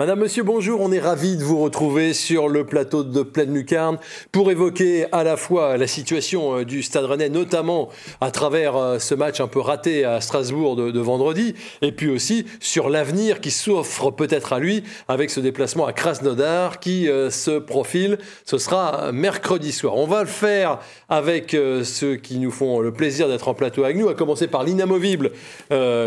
[0.00, 0.80] Madame, Monsieur, bonjour.
[0.80, 3.98] On est ravis de vous retrouver sur le plateau de Pleine Lucarne
[4.30, 7.88] pour évoquer à la fois la situation euh, du Stade Rennais, notamment
[8.20, 12.46] à travers euh, ce match un peu raté à Strasbourg de, vendredi, et puis aussi
[12.60, 17.58] sur l'avenir qui s'offre peut-être à lui avec ce déplacement à Krasnodar qui euh, se
[17.58, 18.18] profile.
[18.44, 19.96] Ce sera mercredi soir.
[19.96, 23.96] On va le faire avec ceux qui nous font le plaisir d'être en plateau avec
[23.96, 25.32] nous, à commencer par l'inamovible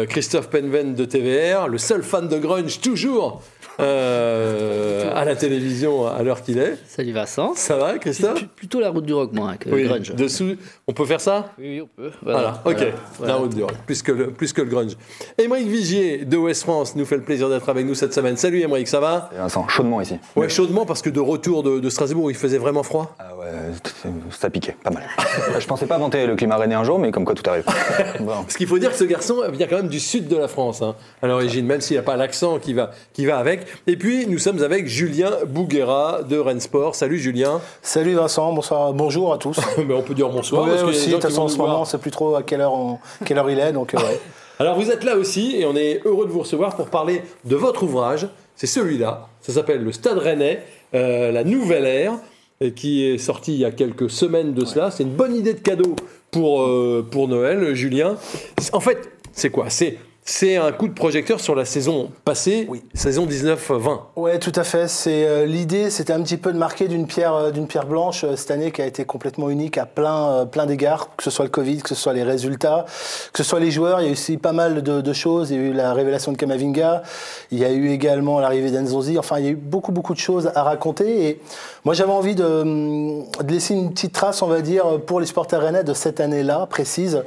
[0.08, 3.42] Christophe Penven de TVR, le seul fan de grunge toujours
[3.80, 6.78] euh, à la télévision à l'heure qu'il est.
[6.88, 7.54] Salut Vincent.
[7.56, 10.14] Ça va, Christophe Plutôt la route du rock, moi, que oui, le grunge.
[10.16, 10.56] Dessous,
[10.88, 11.54] on peut faire ça?
[11.58, 12.12] Oui, on peut.
[12.22, 12.86] Voilà, ok,
[13.24, 14.98] la route du rock, plus que le, plus que le grunge.
[15.38, 18.38] Émeric Vigier de West France nous fait le plaisir d'être avec nous cette semaine.
[18.38, 19.30] Salut Émeric, ça va?
[19.36, 20.18] Vincent, chaudement ici.
[20.36, 23.16] Ouais, chaudement parce que de retour de, Strasbourg, il faisait vraiment froid.
[23.20, 23.48] Ah ouais,
[24.32, 25.04] ça piquait, pas mal.
[25.60, 27.66] Je pensais pas inventer le climat rennais un jour, mais comme quoi tout arrive.
[28.26, 30.82] Parce qu'il faut dire que ce garçon vient quand même du sud de la France,
[30.82, 33.66] hein, à l'origine, même s'il n'a pas l'accent qui va, qui va avec.
[33.88, 36.96] Et puis, nous sommes avec Julien Bouguera de Rennes Sport.
[36.96, 37.62] Salut Julien.
[37.82, 39.60] Salut Vincent, bonsoir, bonjour à tous.
[39.88, 40.68] Mais on peut dire bonsoir.
[40.68, 42.62] Oui, aussi, de toute façon, en ce moment, on ne sait plus trop à quelle
[42.62, 42.74] heure,
[43.26, 43.74] quelle heure il est.
[43.74, 44.00] Donc, euh,
[44.60, 47.56] Alors, vous êtes là aussi et on est heureux de vous recevoir pour parler de
[47.56, 48.28] votre ouvrage.
[48.56, 49.28] C'est celui-là.
[49.42, 52.14] Ça s'appelle Le Stade Rennais, euh, la nouvelle ère,
[52.76, 54.92] qui est sorti il y a quelques semaines de cela.
[54.92, 55.96] C'est une bonne idée de cadeau
[56.30, 58.18] pour, euh, pour Noël, Julien.
[58.74, 59.70] En fait, c'est quoi?
[59.70, 62.84] C'est c'est un coup de projecteur sur la saison passée, oui.
[62.94, 64.00] saison 19-20.
[64.16, 64.88] Oui, tout à fait.
[64.88, 68.24] C'est euh, l'idée, c'était un petit peu de marquer d'une pierre, euh, d'une pierre blanche
[68.24, 71.46] euh, cette année qui a été complètement unique à plein, plein d'égards, que ce soit
[71.46, 72.86] le Covid, que ce soit les résultats,
[73.34, 74.00] que ce soit les joueurs.
[74.00, 75.50] Il y a eu aussi pas mal de, choses.
[75.50, 77.02] Il y a eu la révélation de Kamavinga,
[77.50, 79.18] il y a eu également l'arrivée d'Enzonzi.
[79.18, 81.28] Enfin, il y a eu beaucoup, beaucoup de choses à raconter.
[81.28, 81.42] Et
[81.84, 85.62] moi, j'avais envie de, de laisser une petite trace, on va dire, pour les supporters
[85.62, 87.24] rennais de cette année-là précise.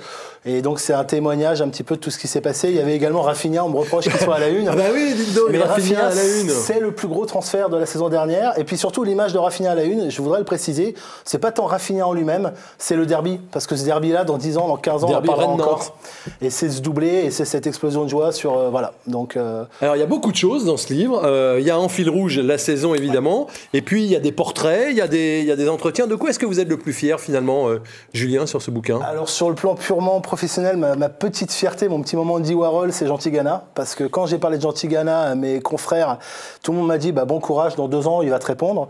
[0.47, 2.69] Et donc c'est un témoignage un petit peu de tout ce qui s'est passé.
[2.69, 4.69] Il y avait également Rafinha, on me reproche qu'il soit à la une.
[4.72, 6.50] ah bah oui, dites donc, Mais Rafinha, à la une.
[6.50, 8.59] C'est le plus gros transfert de la saison dernière.
[8.59, 11.53] Et puis surtout l'image de Rafinha à la une, je voudrais le préciser, c'est pas
[11.53, 13.41] tant Rafinha en lui-même, c'est le derby.
[13.53, 15.97] Parce que ce derby-là, dans 10 ans, dans 15 ans, on en parlera encore.
[16.41, 18.56] Et c'est ce doublé et c'est cette explosion de joie sur...
[18.56, 18.93] Euh, voilà.
[19.06, 21.22] Donc, euh, Alors il y a beaucoup de choses dans ce livre.
[21.25, 23.47] Euh, il y a en fil rouge la saison évidemment.
[23.72, 25.69] Et puis il y a des portraits, il y, a des, il y a des
[25.69, 26.06] entretiens.
[26.06, 27.69] De quoi est-ce que vous êtes le plus fier finalement,
[28.12, 29.01] Julien, sur ce bouquin?
[29.01, 32.45] Alors sur le plan purement professionnel, ma petite fierté, mon petit moment de
[32.91, 33.65] C'est Gentil Ghana.
[33.75, 36.19] Parce que quand j'ai parlé de Gentil Ghana à mes confrères,
[36.62, 38.89] tout le monde m'a dit bah, bon courage, dans deux ans, il va te répondre.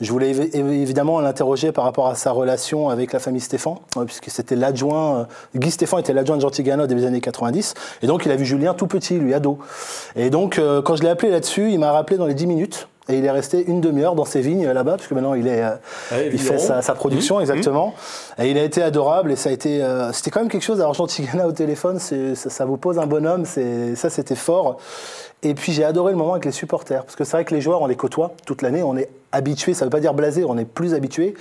[0.00, 4.56] Je voulais évidemment l'interroger par rapport à sa relation avec la famille Stéphane, puisque c'était
[4.56, 7.74] l'adjoint, euh, Guy Stéphane était l'adjoint de Gentil Ghana au début des années 90.
[8.02, 9.58] Et donc, il a vu Julien tout petit, lui, ado.
[10.14, 12.88] Et donc, euh, quand je l'ai appelé là-dessus, il m'a rappelé dans les dix minutes.
[13.08, 15.76] Et il est resté une demi-heure dans ses vignes là-bas, puisque maintenant il, est, euh,
[16.10, 17.42] ah il fait sa, production, mmh.
[17.42, 17.94] exactement.
[18.38, 18.42] Mmh.
[18.42, 19.82] Et il a été adorable, et ça a été.
[19.82, 20.80] Euh, c'était quand même quelque chose.
[20.80, 24.78] Alors, Jean Tigana au téléphone, ça, ça, vous pose un bonhomme, ça c'était fort.
[25.42, 27.60] Et puis j'ai adoré le moment avec les supporters, parce que c'est vrai que les
[27.60, 30.44] joueurs, on les côtoie toute l'année, on est habitué, ça ne veut pas dire blasé,
[30.44, 31.34] on est plus habitué.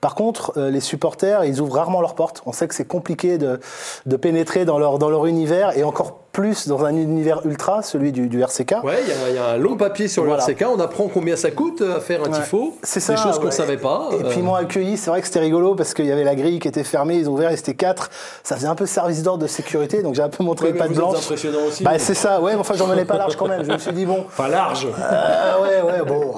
[0.00, 2.42] Par contre, euh, les supporters, ils ouvrent rarement leurs portes.
[2.46, 3.60] On sait que c'est compliqué de,
[4.04, 8.12] de, pénétrer dans leur, dans leur univers et encore plus dans un univers ultra, celui
[8.12, 8.84] du, du RCK.
[8.84, 8.98] Ouais,
[9.30, 10.66] il y, a un long papier sur le RCK.
[10.70, 12.76] On apprend combien ça coûte à faire un tifo.
[12.82, 13.14] C'est ça.
[13.14, 14.10] Des choses qu'on ne savait pas.
[14.12, 14.98] Et puis, ils m'ont accueilli.
[14.98, 17.16] C'est vrai que c'était rigolo parce qu'il y avait la grille qui était fermée.
[17.16, 18.10] Ils ont ouvert, et c'était quatre.
[18.42, 20.02] Ça faisait un peu service d'ordre de sécurité.
[20.02, 21.16] Donc, j'ai un peu montré les pattes blanches.
[21.20, 21.82] C'est impressionnant aussi.
[21.82, 22.38] Bah, c'est ça.
[22.42, 23.64] Ouais, mais enfin, j'en menais pas large quand même.
[23.64, 24.26] Je me suis dit, bon.
[24.26, 24.86] Enfin, large.
[24.86, 26.34] Euh, ouais, ouais, bon.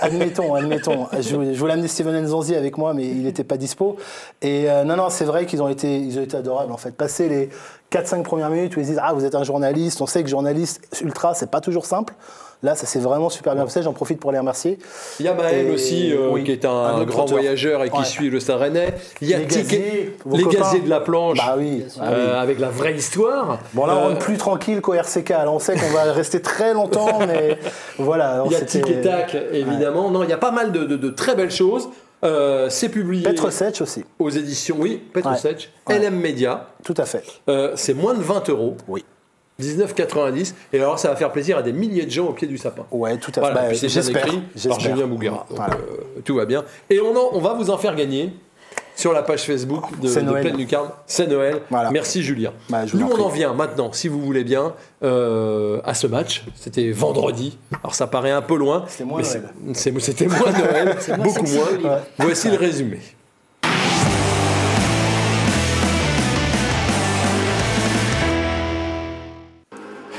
[0.00, 1.06] admettons, admettons.
[1.20, 3.96] Je, voulais amener Steven Nzonzi avec moi, mais il n'était pas dispo.
[4.42, 6.90] Et euh, non, non, c'est vrai qu'ils ont été, ils ont été adorables en fait.
[6.90, 7.50] Passer les
[7.92, 10.80] 4-5 premières minutes où ils disent Ah, vous êtes un journaliste, on sait que journaliste
[11.02, 12.14] ultra, c'est pas toujours simple.
[12.62, 13.82] Là, ça s'est vraiment super bien passé.
[13.82, 14.78] J'en profite pour les remercier.
[15.18, 18.38] Il y a Maël aussi, euh, qui est un, grand voyageur et qui suit le
[18.38, 18.94] Stade Rennais.
[19.22, 22.68] Il y a les gaziers, les gaziers de la planche, bah oui, euh, avec la
[22.68, 23.58] vraie histoire.
[23.72, 25.30] Bon, là, on est plus tranquille qu'au RCK.
[25.30, 27.58] Là, on sait qu'on va rester très longtemps, mais
[27.98, 28.42] voilà.
[28.44, 30.10] Il y a Tic et Tac, évidemment.
[30.10, 31.88] Non, il y a pas mal de, de très belles choses.
[32.24, 33.22] Euh, c'est publié.
[33.22, 34.04] Petre Setch aussi.
[34.18, 35.70] Aux éditions, oui, Petre Setch.
[35.88, 36.68] LM Media.
[36.84, 37.24] Tout à fait.
[37.48, 38.76] Euh, c'est moins de 20 euros.
[38.88, 39.04] Oui.
[39.60, 40.54] 19,90.
[40.72, 42.86] Et alors, ça va faire plaisir à des milliers de gens au pied du sapin.
[42.90, 43.40] Ouais, tout à fait.
[43.40, 45.06] Voilà, c'est écrit par Julien.
[45.06, 45.30] Donc, euh,
[46.24, 46.64] tout va bien.
[46.88, 48.32] Et on, on va vous en faire gagner
[49.00, 50.42] sur la page Facebook de, C'est de Noël.
[50.42, 50.90] Pleine Lucarne.
[51.06, 51.62] C'est Noël.
[51.70, 51.90] Voilà.
[51.90, 52.52] Merci Julien.
[52.68, 56.44] Bah, Nous, on en vient maintenant, si vous voulez bien, euh, à ce match.
[56.54, 57.58] C'était vendredi.
[57.82, 58.84] Alors ça paraît un peu loin.
[58.88, 59.42] C'était moins Noël.
[59.74, 61.92] C'était moins Noël, beaucoup moins.
[61.92, 61.98] Ouais.
[62.18, 63.00] Voici le résumé.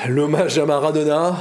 [0.07, 1.35] L'hommage à Maradona,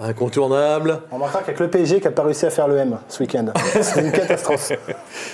[0.00, 1.00] incontournable.
[1.10, 3.46] On remarquera qu'avec le PSG qui n'a pas réussi à faire le M ce week-end.
[3.80, 4.72] C'est une catastrophe.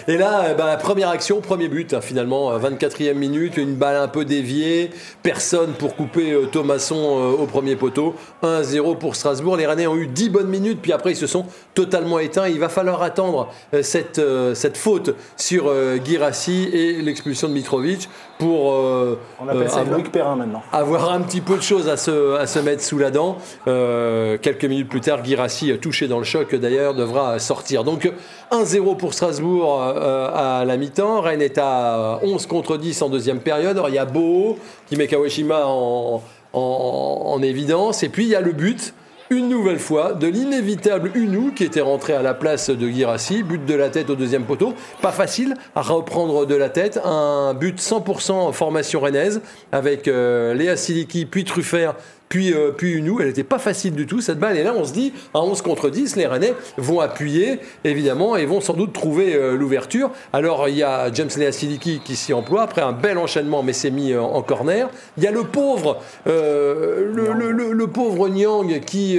[0.08, 3.96] Et là, euh, bah, première action, premier but, hein, finalement, euh, 24e minute, une balle
[3.96, 4.90] un peu déviée,
[5.22, 9.56] personne pour couper euh, Thomasson euh, au premier poteau, 1-0 pour Strasbourg.
[9.56, 12.48] Les Rennais ont eu 10 bonnes minutes, puis après ils se sont totalement éteints.
[12.48, 14.20] Il va falloir attendre euh, cette,
[14.54, 18.08] cette faute sur Guirassi et l'expulsion de Mitrovic
[18.38, 20.62] pour euh, On appelle ça avoir- Perrin maintenant.
[20.72, 23.38] avoir un petit peu de choses à se, à se mettre sous la dent.
[23.66, 27.84] Euh, quelques minutes plus tard, Girassi, euh, touché dans le choc d'ailleurs, devra sortir.
[27.84, 28.10] Donc
[28.50, 31.20] 1-0 pour Strasbourg euh, à la mi-temps.
[31.20, 33.80] Rennes est à 11 contre 10 en deuxième période.
[33.88, 34.58] Il y a Bo
[34.88, 36.22] qui met Kawashima en,
[36.52, 38.02] en, en évidence.
[38.02, 38.94] Et puis il y a le but.
[39.28, 43.64] Une nouvelle fois, de l'inévitable Unou qui était rentré à la place de Girassi, but
[43.64, 44.72] de la tête au deuxième poteau.
[45.02, 47.00] Pas facile à reprendre de la tête.
[47.04, 49.40] Un but 100% formation rennaise
[49.72, 51.96] avec euh, Léa Siliki, puis Truffert,
[52.28, 53.20] puis, euh, puis Unou.
[53.20, 54.56] Elle n'était pas facile du tout cette balle.
[54.56, 58.46] Et là, on se dit, à 11 contre 10, les Rennais vont appuyer, évidemment, et
[58.46, 60.10] vont sans doute trouver euh, l'ouverture.
[60.32, 63.72] Alors, il y a James Léa Siliki qui s'y emploie après un bel enchaînement, mais
[63.72, 64.88] c'est mis euh, en corner.
[65.16, 69.18] Il y a le pauvre, euh, le, le- le- le pauvre Nyang qui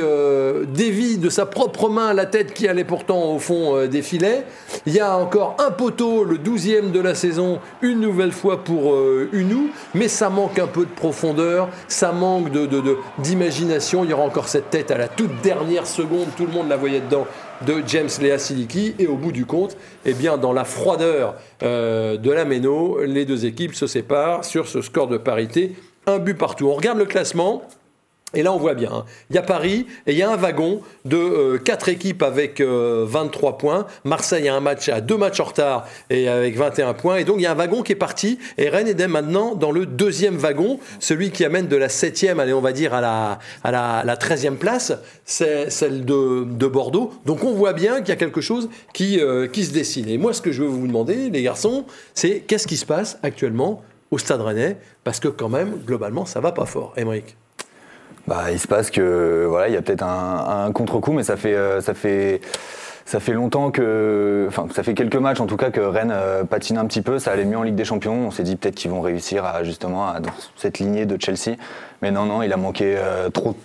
[0.68, 4.44] dévie de sa propre main la tête qui allait pourtant au fond des filets.
[4.86, 8.95] Il y a encore un poteau, le 12e de la saison, une nouvelle fois pour
[9.31, 14.03] Unou, mais ça manque un peu de profondeur, ça manque de, de- de- d'imagination.
[14.03, 16.77] Il y aura encore cette tête à la toute dernière seconde, tout le monde la
[16.77, 17.27] voyait dedans,
[17.65, 18.95] de James Lea Siliki.
[18.99, 23.25] Et au bout du compte, eh bien, dans la froideur euh, de la Méno, les
[23.25, 26.67] deux équipes se séparent sur ce score de parité, un but partout.
[26.67, 27.63] On regarde le classement.
[28.33, 29.06] Et là, on voit bien, hein.
[29.29, 32.59] il y a Paris et il y a un wagon de euh, quatre équipes avec
[32.59, 33.88] euh, 23 points.
[34.03, 37.15] Marseille a un match deux matchs en retard et avec 21 points.
[37.15, 38.38] Et donc, il y a un wagon qui est parti.
[38.57, 42.51] Et Rennes est maintenant dans le deuxième wagon, celui qui amène de la septième, allez,
[42.51, 44.91] on va dire, à la, à la, la 13e place,
[45.24, 47.13] c'est celle de, de Bordeaux.
[47.25, 50.09] Donc, on voit bien qu'il y a quelque chose qui, euh, qui se dessine.
[50.09, 53.19] Et moi, ce que je veux vous demander, les garçons, c'est qu'est-ce qui se passe
[53.24, 54.75] actuellement au Stade Rennais?
[55.06, 56.91] Parce que quand même, globalement, ça va pas fort.
[56.97, 57.38] Émeric
[58.27, 61.56] Bah, il se passe que voilà, il y a peut-être un, contre-coup, mais ça fait,
[61.56, 62.41] euh, ça fait,
[63.06, 66.77] ça fait longtemps que, ça fait quelques matchs en tout cas que Rennes euh, patine
[66.77, 67.19] un petit peu.
[67.19, 68.27] Ça allait mieux en Ligue des Champions.
[68.27, 71.56] On s'est dit peut-être qu'ils vont réussir à justement dans cette lignée de Chelsea,
[72.01, 73.56] mais non, non, il a manqué euh, trop.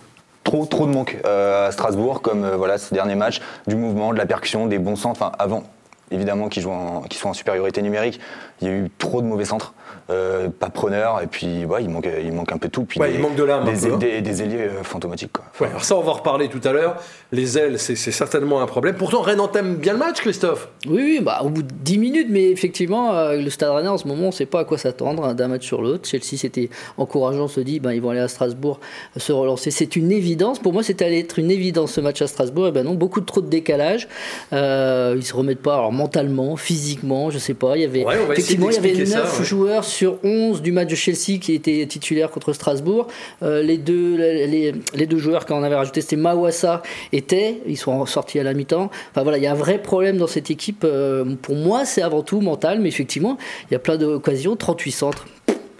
[0.45, 4.25] Trop, trop de manque à Strasbourg, comme voilà, ces derniers matchs, du mouvement, de la
[4.25, 5.21] percussion, des bons centres.
[5.21, 5.63] Enfin, avant,
[6.11, 8.19] évidemment, qu'ils jouent en supériorité numérique,
[8.63, 9.73] il y a eu trop de mauvais centres,
[10.09, 12.83] euh, pas preneurs, et puis ouais, il, manque, il manque un peu tout.
[12.85, 13.97] Puis Ouais, des- il manque de l'âme Des, hein.
[13.97, 15.31] des- des ailiers euh, fantomatiques.
[15.33, 15.45] Quoi.
[15.59, 16.95] Ouais, alors ça, on va en reparler tout à l'heure.
[17.31, 18.95] Les ailes, c'est certainement un problème.
[18.95, 20.69] Pourtant, Rennes entame bien le match, Christophe.
[20.87, 23.97] Oui, oui, bah, au bout de 10 minutes, mais effectivement, euh, le Stade Rennais en
[23.97, 26.07] ce moment, on ne sait pas à quoi s'attendre hein, d'un match sur l'autre.
[26.07, 28.79] Chelsea, c'était encourageant, on se dit, ben, ils vont aller à Strasbourg
[29.17, 29.71] se relancer.
[29.71, 30.59] C'est une évidence.
[30.59, 32.67] Pour moi, c'était allé être une évidence ce match à Strasbourg.
[32.67, 34.07] Et ben non, beaucoup de trop de décalage.
[34.51, 37.75] Euh, ils se remettent pas, alors mentalement, physiquement, je sais pas.
[37.77, 39.45] Il y avait Ouais, on va effectivement, il y avait d'expliquer 9 ça, ouais.
[39.45, 43.07] joueurs sur 11 du match de Chelsea qui étaient titulaires contre Strasbourg.
[43.41, 47.61] Euh, les, deux, les, les deux joueurs qu'on avait rajoutés, c'était Mawassa et Tay.
[47.67, 48.89] Ils sont sortis à la mi-temps.
[49.11, 50.83] Enfin voilà, il y a un vrai problème dans cette équipe.
[50.83, 53.37] Euh, pour moi, c'est avant tout mental, mais effectivement,
[53.69, 55.25] il y a plein d'occasions, 38 centres.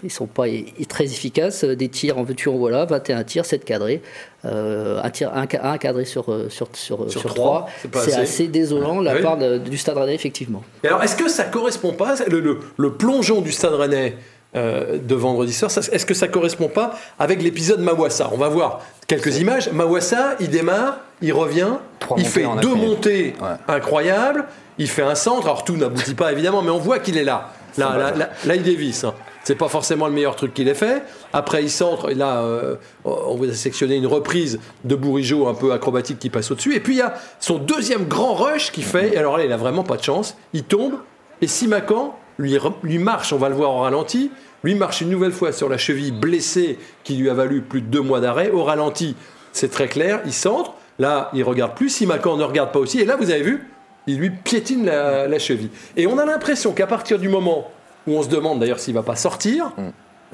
[0.04, 0.44] Ils sont pas
[0.88, 1.64] très efficaces.
[1.64, 4.02] Des tirs en veux-tu en voilà, 21 tirs, 7 cadrés.
[4.44, 8.00] Euh, un, tir, un, ca- un cadré sur, euh, sur, sur, Sur sur, trois, 3.
[8.02, 8.20] c'est assez.
[8.20, 9.22] assez désolant la Ah oui.
[9.22, 10.62] part de- du Stade Rennais, effectivement.
[10.82, 14.16] Et alors, est-ce que ça correspond pas, le, le- le plongeon du Stade Rennais
[14.56, 18.28] euh, de vendredi soir, est-ce que ça correspond pas avec l'épisode Mawassa?
[18.32, 19.68] On va voir quelques images.
[19.72, 23.48] Mawassa, il démarre, il revient, Trois il fait deux montées Ouais.
[23.66, 24.44] incroyables,
[24.78, 25.46] il fait un centre.
[25.46, 27.50] Alors, tout n'aboutit pas évidemment, mais on voit qu'il est là.
[27.76, 29.02] Là, là, là, là, il dévisse.
[29.02, 29.14] hein.
[29.44, 31.02] C'est pas forcément le meilleur truc qu'il ait fait.
[31.34, 32.10] Après, il centre.
[32.10, 36.30] Et là, euh, on vous a sectionné une reprise de Bourigeau un peu acrobatique qui
[36.30, 36.74] passe au-dessus.
[36.74, 39.12] Et puis, il y a son deuxième grand rush qui fait.
[39.12, 40.36] Et alors là, il a vraiment pas de chance.
[40.54, 40.94] Il tombe.
[41.42, 44.30] Et Simacan lui, lui marche, on va le voir en ralenti,
[44.64, 47.86] lui marche une nouvelle fois sur la cheville blessée qui lui a valu plus de
[47.86, 48.50] deux mois d'arrêt.
[48.50, 49.14] Au ralenti,
[49.52, 50.22] c'est très clair.
[50.24, 50.72] Il centre.
[50.98, 51.90] Là, il regarde plus.
[51.90, 52.98] Simacan ne regarde pas aussi.
[53.00, 53.68] Et là, vous avez vu,
[54.06, 55.70] il lui piétine la cheville.
[55.96, 57.70] Et on a l'impression qu'à partir du moment
[58.06, 59.72] où on se demande d'ailleurs s'il va pas sortir,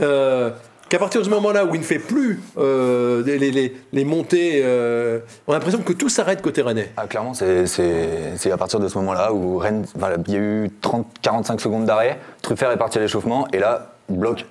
[0.00, 0.50] euh,
[0.89, 4.05] qu'à partir de ce moment-là où il ne fait plus euh, les, les- les- les
[4.05, 6.91] montées, euh, on a l'impression que tout s'arrête côté rennais.
[6.97, 9.85] Ah, clairement, c'est- à partir de ce moment-là où Rennes,
[10.27, 14.19] il y a eu 30-45 secondes d'arrêt, Truffert est parti à l'échauffement, et là, il
[14.19, 14.47] bloque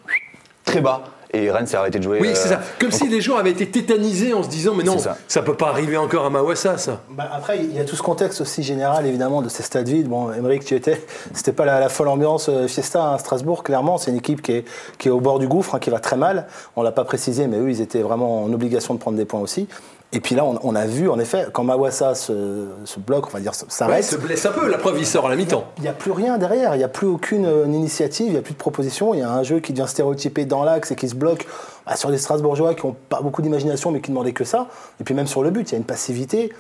[0.64, 2.20] très bas, et Rennes s'est arrêté de jouer.
[2.22, 2.60] Oui, euh, c'est ça.
[2.80, 5.18] Comme donc- si les joueurs avaient été tétanisés en se disant mais non, ça.
[5.28, 7.02] ça peut pas arriver encore à Mawassa, ça.
[7.12, 10.08] Bah, après, il y a tout ce contexte aussi général, évidemment, de ces stades vides.
[10.08, 11.04] Bon, Émeric, tu étais.
[11.34, 13.98] C'était pas la, la folle ambiance euh, fiesta à Strasbourg, clairement.
[13.98, 14.66] C'est une équipe qui est,
[14.98, 16.48] qui est au bord du gouffre, hein, qui va très mal.
[16.76, 19.40] On l'a pas précisé, mais eux, ils étaient vraiment en obligation de prendre des points
[19.42, 19.68] aussi.
[20.12, 23.30] Et puis là, on, on a vu, en effet, quand Mawassa se, se bloque, on
[23.30, 24.04] va dire, Ouais, s'arrête.
[24.04, 24.68] se blesse un peu.
[24.68, 25.66] La preuve, il sort à la mi-temps.
[25.78, 28.38] Il n'y a plus rien derrière, il n'y a plus aucune euh, initiative, il n'y
[28.38, 29.14] a plus de proposition.
[29.14, 31.46] Il y a un jeu qui devient stéréotypé dans l'axe et qui se bloque
[31.86, 34.68] bah, sur des Strasbourgeois qui n'ont pas beaucoup d'imagination mais qui demandaient que ça.
[35.00, 36.52] Et puis même sur le but, il y a une passivité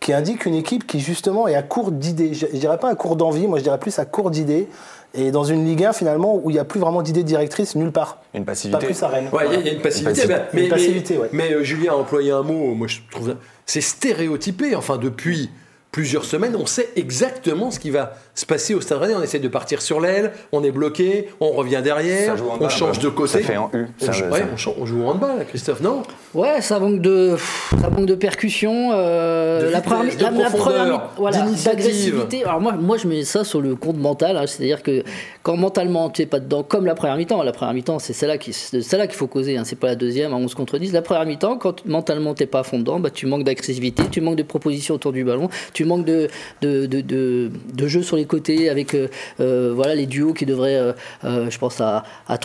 [0.00, 2.34] qui indique une équipe qui justement est à court d'idées.
[2.34, 4.68] Je ne dirais pas à court d'envie, moi je dirais plus à court d'idées.
[5.16, 7.90] Et dans une Ligue 1 finalement où il n'y a plus vraiment d'idée directrice nulle
[7.92, 8.18] part.
[8.34, 8.86] Une Pas passivité.
[8.86, 9.28] plus à Rennes.
[9.32, 10.22] Ouais, il y a- il y, a une passivité.
[10.22, 10.50] Une mais- passivité.
[10.52, 11.28] mais, Une passivité, ouais.
[11.32, 14.74] mais, euh, Julien a employé un mot, moi je trouve c'est stéréotypé.
[14.76, 15.50] Enfin, depuis
[15.92, 19.14] plusieurs semaines, on sait exactement ce qui va se passer au Stade Rennais.
[19.14, 22.68] On essaie de partir sur l'aile, on est bloqué, on revient derrière, joue on bas,
[22.68, 23.32] change bah, de côté.
[23.32, 24.44] ça fait en U, On, ça- joue, ça- ouais,
[24.76, 26.02] on on joue en handball, Christophe, non?
[26.34, 27.36] Ouais, ça manque de,
[27.80, 28.90] ça manque de percussion.
[28.92, 32.44] euh, De la vitesse, première, de la- la première mi- voilà, d'agressivité.
[32.44, 34.36] Alors moi, moi, je mets ça sur le compte mental.
[34.36, 35.02] hein, C'est-à-dire que
[35.42, 38.36] quand mentalement tu es pas dedans, comme la première mi-temps, la première mi-temps, c'est celle-là
[38.36, 39.56] qui, c'est celle-là qu'il faut causer.
[39.56, 40.92] Hein, c'est pas la deuxième à 11 contre 10.
[40.92, 44.20] La première mi-temps, quand mentalement t'es pas à fond dedans, bah, tu manques d'agressivité, tu
[44.20, 46.28] manques de propositions autour du ballon, tu manques de
[46.62, 49.08] de, de, de, de jeu sur les côtés avec euh,
[49.40, 52.38] euh, voilà les duos qui devraient, euh, je pense à, à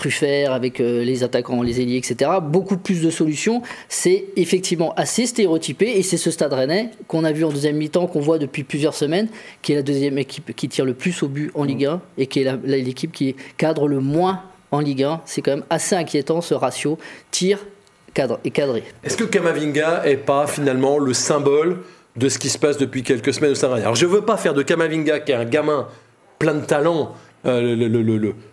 [0.50, 2.30] avec les attaquants, les ailiers, etc.
[2.42, 3.62] Beaucoup plus de solutions.
[3.88, 8.08] C'est effectivement assez stéréotypé et c'est ce Stade Rennais qu'on a vu en deuxième mi-temps,
[8.08, 9.30] qu'on voit depuis plusieurs semaines,
[9.62, 12.28] qui est la deuxième équipe qui tire le plus au but en Ligue 1 et
[12.28, 15.22] qui est l'équipe qui cadre le moins en Ligue 1.
[15.26, 16.98] C'est quand même assez inquiétant ce ratio
[17.30, 17.60] tir
[18.14, 18.84] cadre et cadré.
[19.04, 21.78] Est-ce que Kamavinga est pas finalement le symbole
[22.16, 24.54] de ce qui se passe depuis quelques semaines au Rennais Alors je veux pas faire
[24.54, 25.88] de Kamavinga qui est un gamin
[26.40, 27.14] plein de talent
[27.46, 27.76] euh,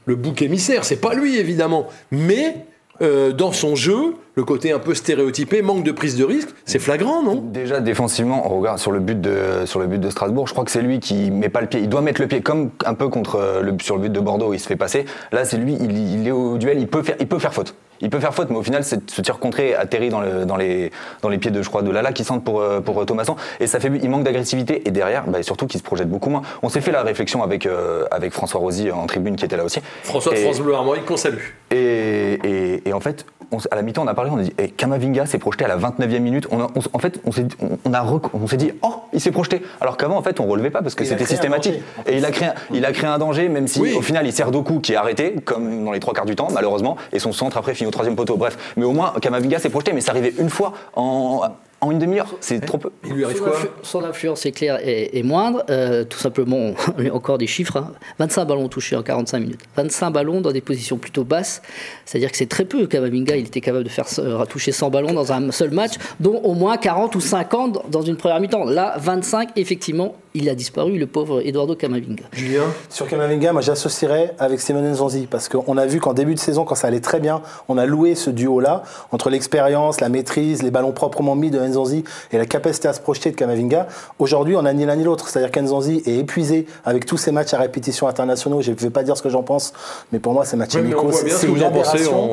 [0.06, 2.66] le bouc émissaire, c'est pas lui évidemment, mais
[3.00, 6.78] euh, dans son jeu, le côté un peu stéréotypé, manque de prise de risque, c'est
[6.78, 7.36] flagrant, non?
[7.36, 10.64] Déjà défensivement, on regarde sur le but de sur le but de Strasbourg, je crois
[10.64, 11.80] que c'est lui qui met pas le pied.
[11.80, 14.20] Il doit mettre le pied comme un peu contre euh, le sur le but de
[14.20, 15.04] Bordeaux, il se fait passer.
[15.30, 17.74] Là, c'est lui, il, il est au duel, il peut faire il peut faire faute.
[18.00, 20.56] Il peut faire faute, mais au final, c'est- ce tir contré atterrit dans, le, dans,
[20.56, 20.90] les,
[21.22, 23.36] dans les pieds de, je crois, de Lala qui sentent pour, euh, pour euh, Thomasson.
[23.60, 24.86] Et ça fait, il manque d'agressivité.
[24.86, 26.42] Et derrière, bah, surtout qu'il se projette beaucoup moins.
[26.62, 29.64] On s'est fait la réflexion avec, euh, avec François Rosy en tribune qui était là
[29.64, 29.80] aussi.
[30.02, 31.38] François de France Bleu Armorique qu'on salue.
[31.70, 34.52] et, et- et en fait, on à la mi-temps, on a parlé, on a dit,
[34.58, 36.46] eh, Kamavinga s'est projeté à la 29e minute.
[36.50, 38.58] On a- on s- en fait, on s'est dit- on- on a rec- on s'est
[38.58, 39.62] dit, oh, il s'est projeté.
[39.80, 41.80] Alors qu'avant, en fait, on relevait pas parce que c'était systématique.
[42.06, 43.94] Et il a créé, un- il a créé un danger, même si Oui.
[43.96, 46.48] au final, il sert Doku qui est arrêté, comme dans les trois quarts du temps,
[46.52, 46.96] malheureusement.
[47.12, 48.36] Et son centre après finit troisième poteau.
[48.36, 51.42] Bref, mais au moins, Kamavinga s'est projeté, mais c'est arrivé une fois en,
[51.80, 52.34] en une demi-heure.
[52.40, 52.90] C'est trop peu.
[53.04, 55.62] Il lui arrive Son, quoi influ- son influence est claire et, et moindre.
[55.70, 57.76] Euh, tout simplement, on a encore des chiffres.
[57.76, 57.92] hein.
[58.18, 59.60] 25 ballons touchés en 45 minutes.
[59.76, 61.62] 25 ballons dans des positions plutôt basses.
[62.04, 62.86] C'est-à-dire que c'est très peu.
[62.86, 66.40] Kamavinga, il était capable de faire euh, toucher 100 ballons dans un seul match, dont
[66.42, 68.64] au moins 40 ou 50 dans une première mi-temps.
[68.64, 72.24] Là, 25, effectivement, il a disparu, le pauvre Eduardo Kamavinga.
[72.32, 76.38] Julien Sur Kamavinga, moi j'associerais avec Simone Nzonzi parce qu'on a vu qu'en début de
[76.38, 80.62] saison, quand ça allait très bien, on a loué ce duo-là entre l'expérience, la maîtrise,
[80.62, 83.86] les ballons proprement mis de Nzonzi et la capacité à se projeter de Kamavinga.
[84.18, 87.54] Aujourd'hui, on a ni l'un ni l'autre, c'est-à-dire qu'Nzonzi est épuisé avec tous ces matchs
[87.54, 88.62] à répétition internationaux.
[88.62, 89.72] Je ne vais pas dire ce que j'en pense,
[90.12, 92.30] mais pour moi, ces matchs amicaux, c'est une vous en pensez, aberration.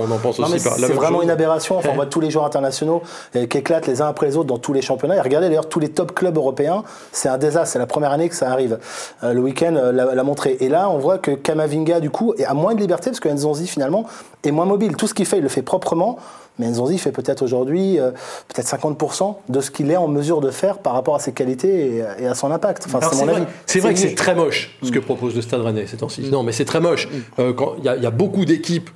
[0.77, 1.79] C'est vraiment une aberration.
[1.89, 3.01] On voit tous les joueurs internationaux
[3.35, 5.15] euh, qui éclatent les uns après les autres dans tous les championnats.
[5.15, 7.73] Et regardez d'ailleurs tous les top clubs européens, c'est un désastre.
[7.73, 8.79] C'est la première année que ça arrive.
[9.23, 10.57] Euh, le week-end euh, l'a l'a montré.
[10.59, 13.67] Et là, on voit que Kamavinga, du coup, a moins de liberté parce que Nzonzi,
[13.67, 14.05] finalement,
[14.43, 14.95] est moins mobile.
[14.95, 16.17] Tout ce qu'il fait, il le fait proprement.
[16.59, 18.11] Mais Nzonzi fait peut-être aujourd'hui euh,
[18.47, 21.97] peut-être 50% de ce qu'il est en mesure de faire par rapport à ses qualités
[21.97, 22.83] et, et à son impact.
[22.87, 23.45] Enfin, c'est mon vrai, avis.
[23.65, 26.29] c'est vrai que c'est très moche ce que propose le Stade Rennais ces temps-ci.
[26.31, 27.07] Non, mais c'est très moche.
[27.39, 28.89] Euh, quand- Il y, a- il y a beaucoup d'équipes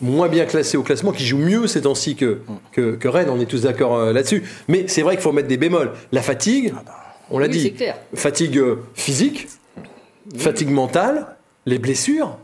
[0.00, 2.40] moins bien classées au classement qui jouent mieux ces temps-ci que,
[2.72, 4.42] que, que Rennes, on est tous d'accord euh, là-dessus.
[4.68, 5.92] Mais c'est vrai qu'il faut mettre des bémols.
[6.12, 6.72] La fatigue,
[7.30, 7.74] on l'a Oui, dit,
[8.14, 9.48] fatigue euh, physique,
[10.36, 11.26] fatigue mentale,
[11.66, 12.36] les blessures.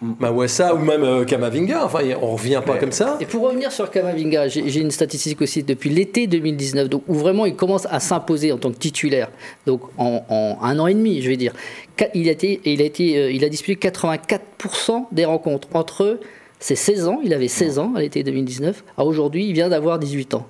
[0.00, 3.16] Mawassa ou même euh, Kamavinga, enfin, on revient pas comme ça.
[3.20, 7.46] Et pour revenir sur Kamavinga, j'ai une statistique aussi depuis l'été 2019, donc, où vraiment
[7.46, 9.30] il commence à s'imposer en tant que titulaire,
[9.66, 11.52] donc en, en un an et demi, je vais dire.
[12.14, 16.20] Il a, été, il a, été, euh, il a disputé 84% des rencontres entre
[16.60, 19.98] ses 16 ans, il avait 16 ans à l'été 2019, à aujourd'hui il vient d'avoir
[19.98, 20.46] 18 ans.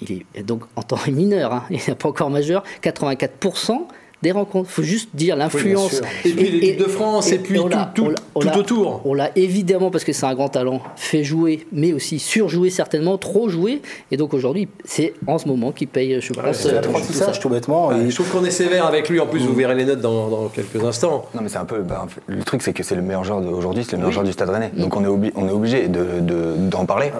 [0.00, 3.86] Il est donc en temps mineur, hein, il n'est pas encore majeur, 84%
[4.22, 4.68] des rencontres.
[4.70, 6.00] Il faut juste dire l'influence.
[6.24, 9.00] Et puis l'équipe de France, et puis on l'a- tout- tout- on tout autour.
[9.04, 13.18] On l'a évidemment, parce que c'est un grand talent, fait jouer, mais aussi surjouer certainement,
[13.18, 13.82] trop jouer.
[14.10, 16.56] Et donc aujourd'hui, c'est en ce moment qu'il paye, je pense.
[16.56, 17.88] C'est euh, l'apprentissage, tout bêtement.
[17.88, 19.20] Ouais, et- Je trouve qu'on est sévère avec lui.
[19.20, 21.26] En plus, vous verrez les notes dans, dans quelques instants.
[21.34, 23.24] Non mais c'est un peu bah, en fait, le truc c'est que c'est le meilleur
[23.24, 24.70] joueur d'aujourd'hui, c'est le meilleur joueur du Stade Rennais.
[24.76, 27.10] Donc on est, obli- on est obligé de- de- d'en parler.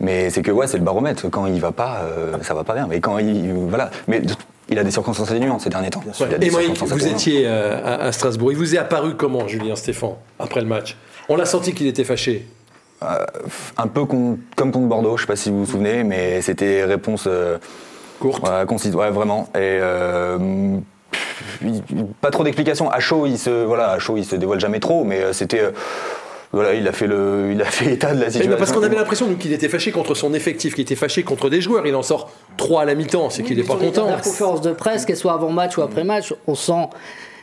[0.00, 1.28] Mais c'est que ouais, c'est le baromètre.
[1.30, 2.86] Quand il va pas, euh, ça va pas bien.
[2.88, 4.32] Mais quand il voilà, mais de-
[4.72, 6.02] il a des circonstances atténuantes ces derniers temps.
[6.40, 8.50] Et circonstances vous étiez euh, à, à Strasbourg.
[8.52, 10.96] Il vous est apparu comment, Julien Stéphan, après le match?
[11.28, 12.46] On l'a senti qu'il était fâché.
[13.76, 16.84] un peu con- comme contre Bordeaux, je sais pas si vous vous souvenez, mais c'était
[16.84, 17.58] réponse euh,
[18.20, 18.42] Courte.
[18.48, 19.48] ouais, concise, ouais, vraiment.
[19.54, 20.38] Et euh,
[22.20, 22.90] pas trop d'explications.
[22.90, 25.60] À chaud, il se voilà, à chaud, il se dévoile jamais trop, mais euh, c'était
[25.60, 25.70] euh,
[26.52, 28.56] voilà, il a fait le, il a fait état de la situation.
[28.58, 31.48] parce qu'on avait l'impression nous, qu'il était fâché contre son effectif, qu'il était fâché contre
[31.48, 31.86] des joueurs.
[31.86, 34.04] Il en sort trois à la mi-temps, c'est qu'il n'est pas content.
[34.04, 36.88] dernières conférences de presse, qu'elles soient avant match ou après match, on sent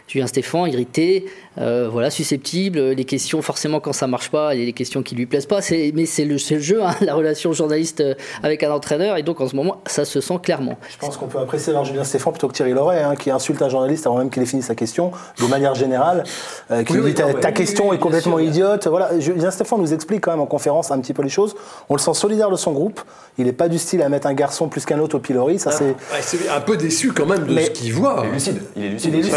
[0.07, 1.25] Julien Stéphane irrité,
[1.59, 2.79] euh, voilà, susceptible.
[2.91, 5.45] Les questions, forcément, quand ça marche pas, il y a des questions qui lui plaisent
[5.45, 5.61] pas.
[5.61, 8.13] C'est- Mais c'est le, c'est le jeu, hein, la relation journaliste euh,
[8.43, 9.17] avec un entraîneur.
[9.17, 10.77] Et donc, en ce moment, ça se sent clairement.
[10.89, 13.61] Je pense qu'on peut apprécier alors Julien Stéphane plutôt que Thierry Loret, hein, qui insulte
[13.61, 15.11] un journaliste avant même qu'il ait fini sa question,
[15.41, 16.23] de manière générale,
[16.71, 18.47] euh, qui Oui, lui dit ta, oui, question oui, est complètement sûr.
[18.47, 18.87] idiote.
[18.87, 21.55] Voilà, Julien Stéphane nous explique quand même en conférence un petit peu les choses.
[21.89, 23.01] On le sent solidaire de son groupe.
[23.37, 25.59] Il n'est pas du style à mettre un garçon plus qu'un autre au pilori.
[25.59, 25.85] Ça, c'est.
[25.85, 28.23] Ouais, c'est un peu déçu quand même de Mais- ce qu'il voit.
[28.23, 28.61] Il est lucide.
[28.75, 29.13] Il est lucide.
[29.13, 29.35] Il est lucide,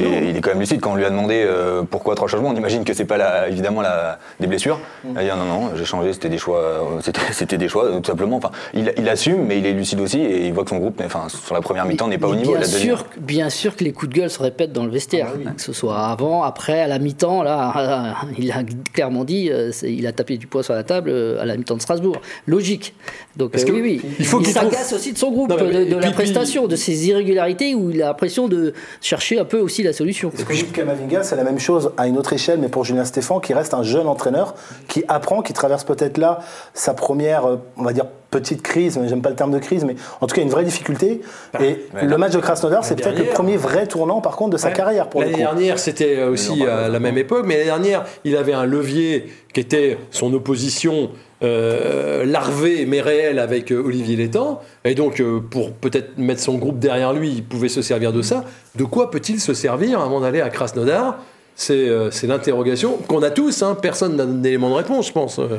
[0.00, 0.80] est, il est quand même lucide.
[0.80, 1.55] Quand on lui a demandé euh,
[1.90, 4.78] pourquoi trois changements, on imagine que c'est pas la, évidemment la, des blessures.
[5.04, 5.08] Mm.
[5.12, 7.00] Il a dit non non, j'ai changé, c'était des choix, euh,
[7.32, 8.36] c'était, des choix euh, tout simplement.
[8.36, 11.00] Enfin, il, il assume, mais il est lucide aussi et il voit que son groupe,
[11.04, 12.52] enfin, sur la première mi-temps, n'est pas au niveau.
[12.52, 15.28] Bien La sûr, bien sûr que les coups de gueule se répètent dans le vestiaire,
[15.46, 17.42] Ah que ce soit avant, après, à la mi-temps.
[17.42, 21.40] Là, il a clairement dit, euh, il a tapé du poing sur la table euh,
[21.40, 22.16] à la mi-temps de Strasbourg.
[22.46, 22.94] Logique.
[23.36, 24.10] Donc Parce euh, que oui, oui.
[24.18, 26.76] il faut qu'il s'agace aussi de son groupe, Non, mais- de, la puis- prestation, de
[26.76, 30.30] ses irrégularités, où il a l'impression de chercher un peu aussi la solution.
[30.36, 33.40] Ce que Kamavinga, c'est la même chose à une autre échelle, mais pour Julien Stéphan,
[33.40, 34.54] qui reste un jeune entraîneur,
[34.88, 36.40] qui apprend, qui traverse peut-être là
[36.74, 39.84] sa première, euh, on va dire, petite crise, mais j'aime pas le terme de crise,
[39.84, 41.22] mais en tout cas une vraie difficulté.
[41.60, 42.04] Et ouais.
[42.04, 44.74] le match de Krasnodar, c'est peut-être le premier vrai tournant, par contre, de sa Ouais.
[44.74, 48.52] carrière pour L'année dernière, c'était aussi à la même époque, mais l'année dernière, il avait
[48.52, 51.10] un levier qui était son opposition
[51.42, 54.60] euh, larvée mais réelle avec euh, Olivier Létang.
[54.86, 58.22] Et donc, euh, pour peut-être mettre son groupe derrière lui, il pouvait se servir de
[58.22, 58.44] ça.
[58.74, 61.18] De quoi peut-il se servir avant d'aller à Krasnodar
[61.58, 63.62] C'est euh, c'est l'interrogation qu'on a tous.
[63.62, 63.76] hein.
[63.80, 65.38] Personne n'a d'élément de réponse, je pense.
[65.38, 65.58] Euh,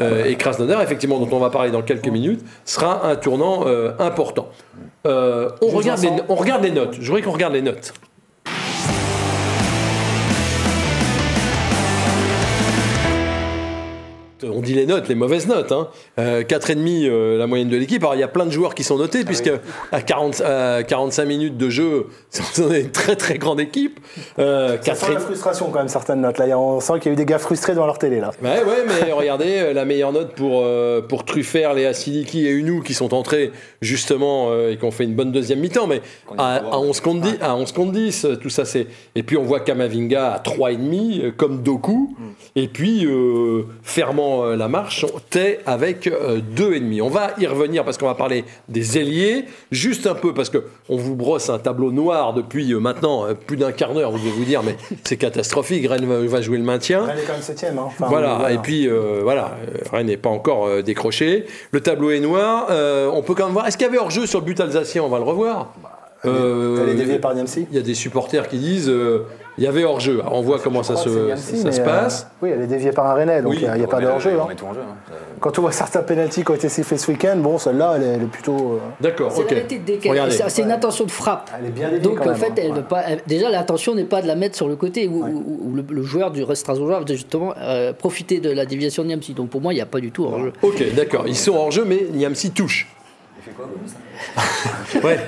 [0.00, 3.92] euh, et Krasnodar, effectivement, dont on va parler dans quelques minutes, sera un tournant euh,
[3.98, 4.48] important.
[5.06, 6.24] Euh, on, regarde les, Vincent.
[6.28, 6.96] on regarde les notes.
[7.00, 7.94] Je voudrais qu'on regarde les notes.
[14.44, 15.72] On dit les notes, les mauvaises notes.
[15.72, 15.88] Hein.
[16.18, 18.02] Euh, 4,5 euh, la moyenne de l'équipe.
[18.02, 19.50] Alors il y a plein de joueurs qui sont notés, puisque
[19.92, 22.06] à, 40, à 45 minutes de jeu,
[22.58, 24.00] on est une très très grande équipe.
[24.38, 26.38] Euh, Ça sent la 4,5 frustration quand même, certaines notes.
[26.38, 28.20] Là, on sent qu'il y a eu des gars frustrés devant leur télé.
[28.20, 28.30] Là.
[28.42, 32.50] Ouais, ouais, mais regardez, euh, la meilleure note pour, euh, pour Truffert, Léa Siliki et
[32.50, 36.02] Unou qui sont entrés justement euh, et qui ont fait une bonne deuxième mi-temps, mais
[36.38, 38.86] à, à 11 contre 10, à 11 contre 10, euh, tout ça c'est.
[39.14, 42.16] Et puis on voit Kamavinga à 3,5 euh, comme Doku,
[42.54, 47.02] et puis euh, fermant euh, la marche, on tait avec euh, 2,5.
[47.02, 50.64] On va y revenir parce qu'on va parler des ailiers, juste un peu parce que
[50.88, 54.18] on vous brosse un tableau noir depuis euh, maintenant euh, plus d'un quart d'heure, vous
[54.18, 57.04] devez vous dire, mais c'est catastrophique, Rennes va, jouer le maintien.
[57.04, 57.78] Rennes est quand même septième.
[57.78, 57.84] Hein.
[57.86, 59.56] Enfin, Voilà, et puis euh, voilà,
[59.92, 61.46] Rennes n'est pas encore décroché.
[61.70, 62.68] Le tableau est noir.
[62.70, 63.66] Euh, on peut quand même voir.
[63.66, 65.02] Est-ce qu'il y avait hors-jeu sur le but alsacien?
[65.02, 65.74] On va le revoir.
[66.24, 67.66] Elle est déviée par Niamsi.
[67.70, 69.26] Il y a des supporters qui disent euh,
[69.58, 70.22] il y avait hors-jeu.
[70.30, 72.26] On voit comment ça, se, ça euh, passe.
[72.42, 74.30] oui, elle est déviée par un Rennais, donc Oui, il n'y a, pas de hors-jeu.
[74.30, 74.48] euh, hein.
[74.50, 74.74] hein.
[75.12, 78.02] Euh, Quand on voit certains pénaltys qui ont été sifflés ce week-end, bon, celle-là, elle,
[78.02, 78.56] est- elle est plutôt.
[78.56, 79.54] euh, D'accord, ok.
[80.48, 81.50] C'est une intention de frappe.
[81.58, 82.54] Elle est bien déviée Donc quand en même, fait, hein.
[82.58, 82.76] elle Ouais.
[82.76, 83.02] veut pas.
[83.08, 85.84] elle- déjà, l'intention n'est pas de la mettre sur le côté où, où- où le,
[85.88, 89.34] le joueur du Strasbourgeois va justement euh, profiter de la déviation de Niamsi.
[89.34, 90.52] Donc pour moi, il n'y a pas du tout hors-jeu.
[90.62, 91.24] Ok, d'accord.
[91.26, 92.88] Ils sont hors-jeu, mais Niamsi touche.
[93.58, 95.18] Gomis Ouais.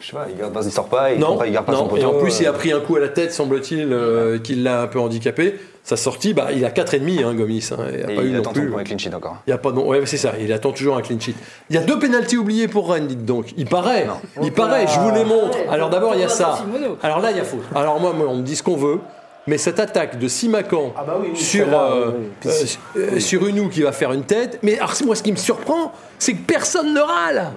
[0.00, 1.72] Je sais pas, il garde pas, il sort pas, il, non, pas, il garde pas
[1.72, 1.96] son non.
[1.96, 2.16] Et poteau.
[2.16, 4.86] en plus, il a pris un coup à la tête, semble-t-il, euh, qui l'a un
[4.86, 5.58] peu handicapé.
[5.82, 7.70] Sa sortie, bah, il a 4,5, hein, Gomis.
[7.72, 7.76] hein.
[7.90, 8.64] Il n'y a et pas eu il non attend plus.
[8.64, 9.36] son premier clean sheet encore.
[9.46, 10.32] Il y a pas non, ouais, c'est ça.
[10.38, 11.34] Il attend toujours un clean sheet.
[11.70, 13.52] Il y a deux pénalties oubliés pour Rennes, dites donc.
[13.56, 14.06] Il paraît.
[14.42, 14.86] Il paraît.
[14.86, 15.56] Je vous les montre.
[15.70, 16.58] Alors d'abord il y a ça.
[17.02, 17.64] Alors là il y a faute.
[17.74, 18.98] Alors moi, moi, on me dit ce qu'on veut.
[19.46, 22.12] Mais cette attaque de Simacan Ah bah oui, oui, sur, celle-là, euh,
[22.44, 22.50] oui,
[22.96, 24.58] euh, euh, sur Unou qui va faire une tête.
[24.62, 27.50] Mais alors, moi, ce qui me surprend, c'est que personne ne râle.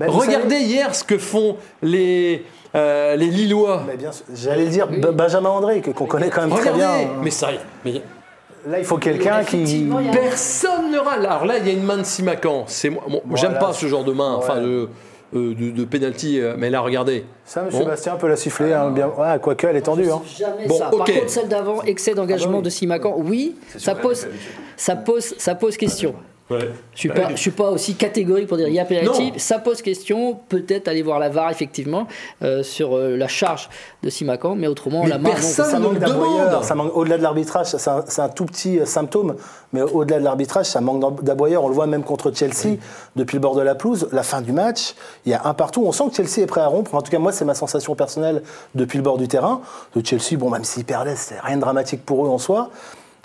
[0.00, 3.84] Bah, vous Regardez savez- hier ce que font les, euh, les Lillois.
[3.86, 7.04] Mais bien sûr, J'allais dire Benjamin André, que- qu'on connaît quand même très Regardez.
[7.04, 7.12] bien.
[7.22, 7.48] Mais ça,
[7.84, 8.02] mais
[8.68, 9.88] Là, il faut quelqu'un qui.
[10.12, 11.24] Personne ne râle.
[11.24, 12.64] Alors là, il y a une main de Simacan.
[12.66, 13.02] C'est moi.
[13.08, 13.40] bon, Voilà.
[13.40, 14.34] J'aime pas ce genre de main.
[14.34, 14.56] Enfin.
[15.34, 16.40] Euh, de, de penalty.
[16.40, 17.24] euh, mais là, regardez.
[17.44, 17.68] Ça, M.
[17.70, 17.84] Bon.
[17.84, 18.72] Bastien peut la siffler.
[18.72, 19.08] hein, bien...
[19.08, 20.10] ouais, quoique, elle est tendue.
[20.10, 20.22] Hein.
[20.38, 20.90] Jamais Bon, ça.
[20.92, 20.98] ok.
[20.98, 22.64] Par contre, celle d'avant, excès d'engagement Ah bah oui.
[22.64, 24.26] de Simacan, oui, ça pose,
[24.76, 26.14] ça pose, ça pose question.
[26.94, 29.32] Je suis Bah je suis pas aussi catégorique pour dire il y a penalty.
[29.32, 29.38] Non.
[29.38, 30.38] Ça pose question.
[30.48, 32.06] Peut-être aller voir la VAR effectivement
[32.42, 33.68] euh, sur euh, la charge
[34.02, 35.98] de Simacan, mais autrement Mais la personne- Ça ne manque
[36.64, 39.36] ça manque au-delà de l'arbitrage, c'est un, tout petit euh, symptôme,
[39.72, 41.64] mais au-delà de l'arbitrage, ça manque d'ab- d'aboyeurs.
[41.64, 42.76] On le voit même contre Chelsea
[43.16, 44.94] depuis le bord de la pelouse, la fin du match,
[45.26, 45.84] il y a un partout.
[45.86, 46.94] On sent que Chelsea est prêt à rompre.
[46.94, 48.42] En tout cas, moi, c'est ma sensation personnelle
[48.74, 49.60] depuis le bord du terrain.
[49.94, 52.70] De Chelsea, bon, même s'ils perdaient, c'est rien de dramatique pour eux en soi.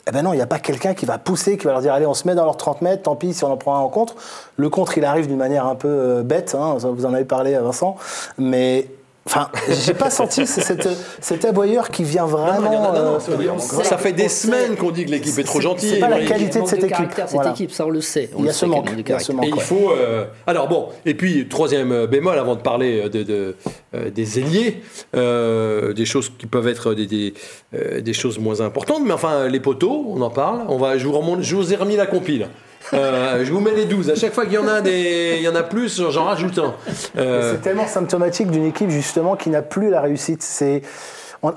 [0.08, 1.94] Eh ben non, il n'y a pas quelqu'un qui va pousser, qui va leur dire
[1.94, 3.80] allez, on se met dans leurs 30 mètres, tant pis si on en prend un
[3.80, 4.16] en contre.
[4.56, 7.58] Le contre, il arrive d'une manière un peu euh, bête, hein, vous en avez parlé,
[7.58, 7.98] Vincent,
[8.38, 8.88] mais.
[9.28, 9.50] Enfin,
[9.84, 10.88] j'ai pas senti ce- cette,
[11.20, 12.62] cet aboyeur qui vient vraiment.
[12.62, 15.60] Non, non, non, non, euh, ça fait des semaines qu'on dit que l'équipe est trop
[15.60, 15.90] gentille.
[15.90, 17.50] c'est pas la qualité de cette équipe, cette voilà.
[17.50, 18.30] équipe, ça on le sait.
[18.36, 19.36] On Il y a ce manque, il y a ce caractère.
[19.36, 19.46] manque.
[19.46, 19.90] Et il faut.
[19.98, 23.56] euh, Alors bon, et puis troisième euh, bémol avant de parler euh, de, de,
[23.96, 24.84] euh, des ailiers,
[25.16, 27.34] euh, des choses qui peuvent être des, des,
[27.74, 30.62] euh, des choses moins importantes, mais enfin les poteaux, on en parle.
[30.68, 32.48] On va, je vous remonte, je vous ai remis la compile.
[32.94, 34.10] Euh, je vous mets les 12.
[34.12, 36.60] À chaque fois qu'il y en a des, il y en a plus, j'en rajoute
[36.60, 36.74] un.
[37.18, 40.44] Euh, C'est tellement symptomatique d'une équipe justement qui n'a plus la réussite.
[40.44, 40.82] C'est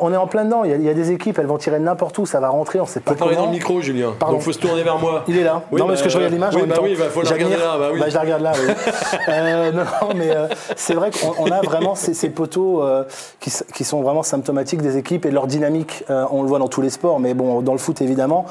[0.00, 0.64] on, est en plein dedans.
[0.64, 2.40] Il y, a, il y a des équipes, elles vont tirer de n'importe où, ça
[2.40, 4.14] va rentrer, on sait pas faut parler dans le micro, Julien.
[4.18, 4.34] Pardon.
[4.34, 5.24] Donc faut se tourner vers moi.
[5.28, 5.62] Il est là.
[5.70, 6.82] Oui, non, bah, parce que je regarde l'image oui, en même bah temps.
[6.84, 8.00] oui, bah, faut la regarder là, bah oui.
[8.06, 8.74] je la regarde là, oui.
[9.28, 13.04] Euh, non, non, mais euh, c'est vrai qu'on on a vraiment ces, ces poteaux euh,
[13.40, 16.04] qui, qui sont vraiment symptomatiques des équipes et de leur dynamique.
[16.08, 18.46] On le voit dans tous les sports, mais bon, dans le foot évidemment.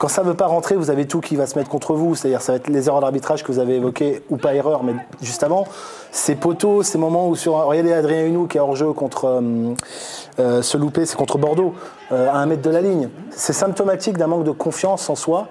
[0.00, 2.14] Quand ça ne veut pas rentrer, vous avez tout qui va se mettre contre vous.
[2.14, 4.94] C'est-à-dire, ça va être les erreurs d'arbitrage que vous avez évoquées, ou pas erreurs, mais
[5.20, 5.66] juste avant.
[6.10, 7.52] Ces poteaux, ces moments où sur.
[7.52, 9.26] Regardez Adrien Hunou qui est hors jeu contre.
[9.26, 9.74] euh,
[10.40, 11.74] euh, se louper, c'est contre Bordeaux,
[12.12, 13.10] euh, à un mètre de la ligne.
[13.30, 15.48] C'est symptomatique d'un manque de confiance en soi.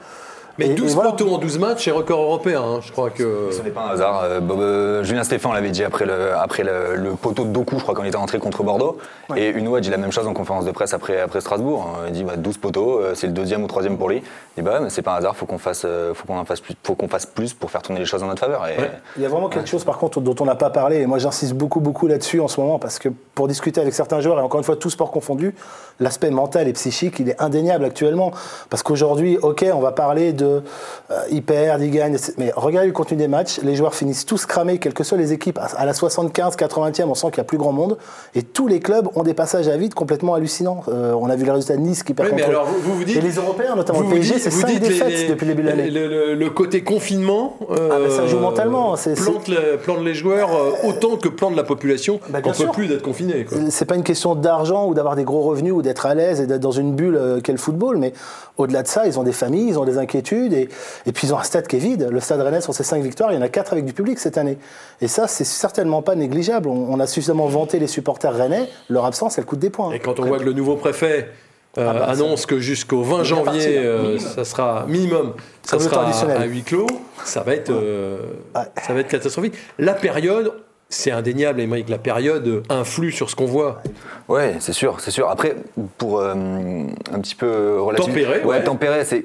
[0.59, 1.11] Mais Et- 12 et voilà.
[1.11, 2.61] poteaux en 12 matchs, c'est record européen.
[2.61, 2.79] hein.
[2.83, 3.49] Je crois que.
[3.51, 4.21] Ce n'est pas un hasard.
[4.23, 7.77] Euh, Bob- euh, Julien Stéphane l'avait dit après le, après le, le poteau de Doku,
[7.77, 8.97] je crois, quand il était rentré contre Bordeaux.
[9.37, 11.87] Et Uno a dit la même chose en conférence de presse après, après Strasbourg.
[11.87, 12.03] hein.
[12.07, 14.17] Il dit bah, 12 poteaux, euh, c'est le deuxième ou troisième pour lui.
[14.57, 16.37] Il dit bah, ouais, mais c'est pas un hasard, faut qu'on fasse, euh, faut qu'on
[16.37, 18.67] en fasse plus, faut qu'on fasse plus pour faire tourner les choses en notre faveur.
[18.67, 18.91] Et, Ouais.
[19.17, 21.17] Il y a vraiment quelque chose par contre dont on n'a pas parlé et moi
[21.19, 24.41] j'insiste beaucoup beaucoup là-dessus en ce moment parce que pour discuter avec certains joueurs et
[24.41, 25.55] encore une fois tous sports confondus,
[25.99, 28.31] l'aspect mental et psychique il est indéniable actuellement
[28.69, 30.48] parce qu'aujourd'hui ok on va parler de
[31.11, 34.45] euh, ils perdent, ils gagnent, mais regardez le contenu des matchs, les joueurs finissent tous
[34.45, 35.59] cramés quelles que soient les équipes.
[35.77, 37.97] À- la 75, 80e on sent qu'il y a plus grand monde
[38.35, 40.83] et tous les clubs ont des passages à vide complètement hallucinants.
[40.87, 42.79] Euh, on a vu le résultat de Nice qui perd Oui, mais contre alors vous,
[42.79, 43.17] vous vous dites.
[43.17, 45.45] et les Européens notamment vous le PSG c'est vous 5 dites les- défaites les- depuis
[45.45, 45.89] le début de l'année.
[45.89, 50.13] Le, le- le côté confinement euh, Ah, ça joue mentalement, c'est- plante, le- plante les
[50.13, 52.19] joueurs euh, autant que plante la population.
[52.29, 53.45] Bah, on bien peut plus d'être confiné.
[53.69, 56.47] C'est pas une question d'argent ou d'avoir des gros revenus ou d'être à l'aise et
[56.47, 58.13] d'être dans une bulle euh, qu'est le football, mais
[58.57, 60.69] au-delà de ça, ils ont des familles, ils ont des inquiétudes et,
[61.05, 62.07] et puis ils ont un stade qui est vide.
[62.11, 64.19] Le stade Rennais, sur ses cinq victoires, il y en a quatre avec du public
[64.19, 64.57] cette année.
[65.01, 66.69] Et ça, c'est certainement pas négligeable.
[66.69, 69.91] On, on a suffisamment vanté les supporters rennais, leur absence, elle coûte des points.
[69.91, 71.29] Et quand on voit que le nouveau préfet
[71.77, 73.81] euh, Ah bah, annonce que jusqu'au 20 bien janvier, là.
[73.81, 74.19] euh, Minimum.
[74.19, 76.05] ça sera minimum, ça Comme sera
[76.39, 76.87] à huis clos,
[77.25, 78.19] ça va être, euh,
[78.55, 78.61] Ouais.
[78.85, 79.53] ça va être catastrophique.
[79.77, 80.51] La période,
[80.91, 83.83] c'est indéniable, Émeric, la période influe sur ce qu'on voit.
[84.27, 85.29] Ouais, c'est sûr, c'est sûr.
[85.29, 85.55] Après,
[85.99, 88.63] pour euh, un petit peu relativiser- Tempérer, ouais, ouais.
[88.63, 89.23] tempérer, c'est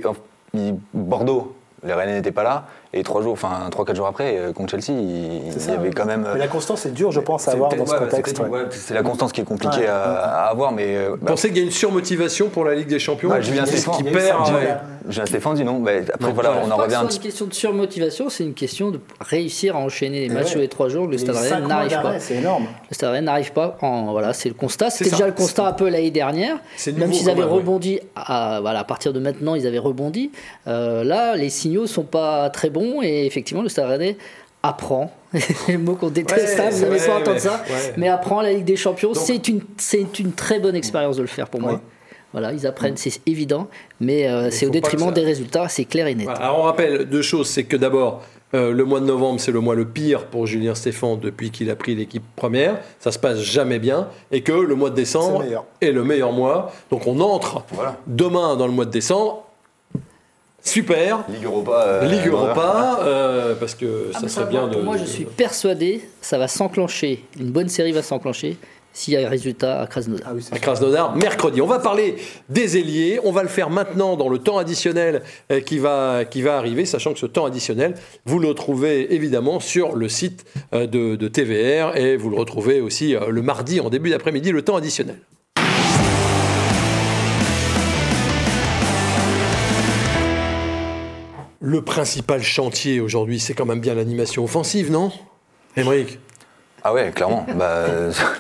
[1.14, 1.54] Bordeaux.
[1.84, 4.70] Les Rennais n'étaient pas là et trois jours, enfin trois quatre jours après, euh, contre
[4.70, 6.26] Chelsea, il, il ça, y avait quand même.
[6.32, 8.36] Mais la constance est dure, je pense, à avoir dans ce ouais, contexte.
[8.36, 8.60] c'est peut-être- ouais.
[8.62, 9.86] ouais, C'est la constance qui est compliquée Ouais.
[9.88, 12.74] à, à avoir, mais euh, Vous bah, pensez qu'il y a une surmotivation pour la
[12.74, 14.38] Ligue des Champions Bah, Julien Stéphane, qui perd.
[15.08, 15.80] Julien Stéphane dit non.
[15.80, 18.28] mais après, Non, voilà, on Je en revient un c'est petit une question de surmotivation,
[18.30, 21.06] c'est une question de réussir à enchaîner les matchs sur les trois jours.
[21.06, 22.18] Le Les Stade Rennais n'arrive pas.
[22.20, 22.66] C'est énorme.
[22.90, 23.76] Le Stade Rennais n'arrive pas.
[23.82, 24.90] En, voilà, c'est le constat.
[24.90, 26.56] C'était déjà le constat un peu l'année dernière.
[26.96, 30.30] Même s'ils avaient rebondi, à, voilà, à partir de maintenant, ils avaient rebondi.
[30.68, 34.16] Euh, là, les signaux sont pas très bons et effectivement, le Stade Rennais
[34.62, 35.12] apprend.
[35.68, 37.62] le mot qu'on déteste, Ouais, hein, vous allez ouais, pas entendre ça.
[37.68, 37.94] ouais.
[37.96, 39.12] Mais apprend la Ligue des Champions.
[39.14, 41.80] C'est une, c'est une très bonne expérience de le faire pour moi.
[42.32, 43.68] Voilà, ils apprennent, c'est évident,
[44.00, 46.24] mais euh, c'est au détriment ça- des résultats, c'est clair et net.
[46.24, 48.22] Voilà, Alors on rappelle deux choses, c'est que d'abord,
[48.54, 51.70] euh, le mois de novembre, c'est le mois le pire pour Julien Stéphan depuis qu'il
[51.70, 52.80] a pris l'équipe première.
[52.98, 54.08] Ça se passe jamais bien.
[54.32, 55.44] Et que le mois de décembre
[55.80, 56.72] est le meilleur mois.
[56.90, 57.98] Donc on entre Voilà.
[58.08, 59.43] demain dans le mois de décembre.
[60.64, 61.24] Super.
[61.28, 61.84] Ligue Europa.
[61.86, 64.80] euh, Ligue Europa, euh, parce que Ah, ça serait bien de.
[64.80, 68.56] Moi, je suis persuadé, ça va s'enclencher, une bonne série va s'enclencher
[68.96, 70.26] s'il y a un résultat à Krasnodar.
[70.30, 71.60] Ah oui, à Krasnodar mercredi.
[71.60, 72.14] On va parler
[72.48, 73.18] des ailiers.
[73.24, 75.22] On va le faire maintenant dans le temps additionnel
[75.52, 79.58] euh, qui va, qui va arriver, sachant que ce temps additionnel, vous le retrouvez évidemment
[79.60, 84.10] sur le site de, de TVR et vous le retrouvez aussi le mardi en début
[84.10, 85.16] d'après-midi, le temps additionnel.
[91.66, 95.10] Le principal chantier aujourd'hui, c'est quand même bien l'animation offensive, non?
[95.78, 96.18] Émeric?
[96.82, 97.46] Ah ouais, clairement.
[97.56, 97.86] bah,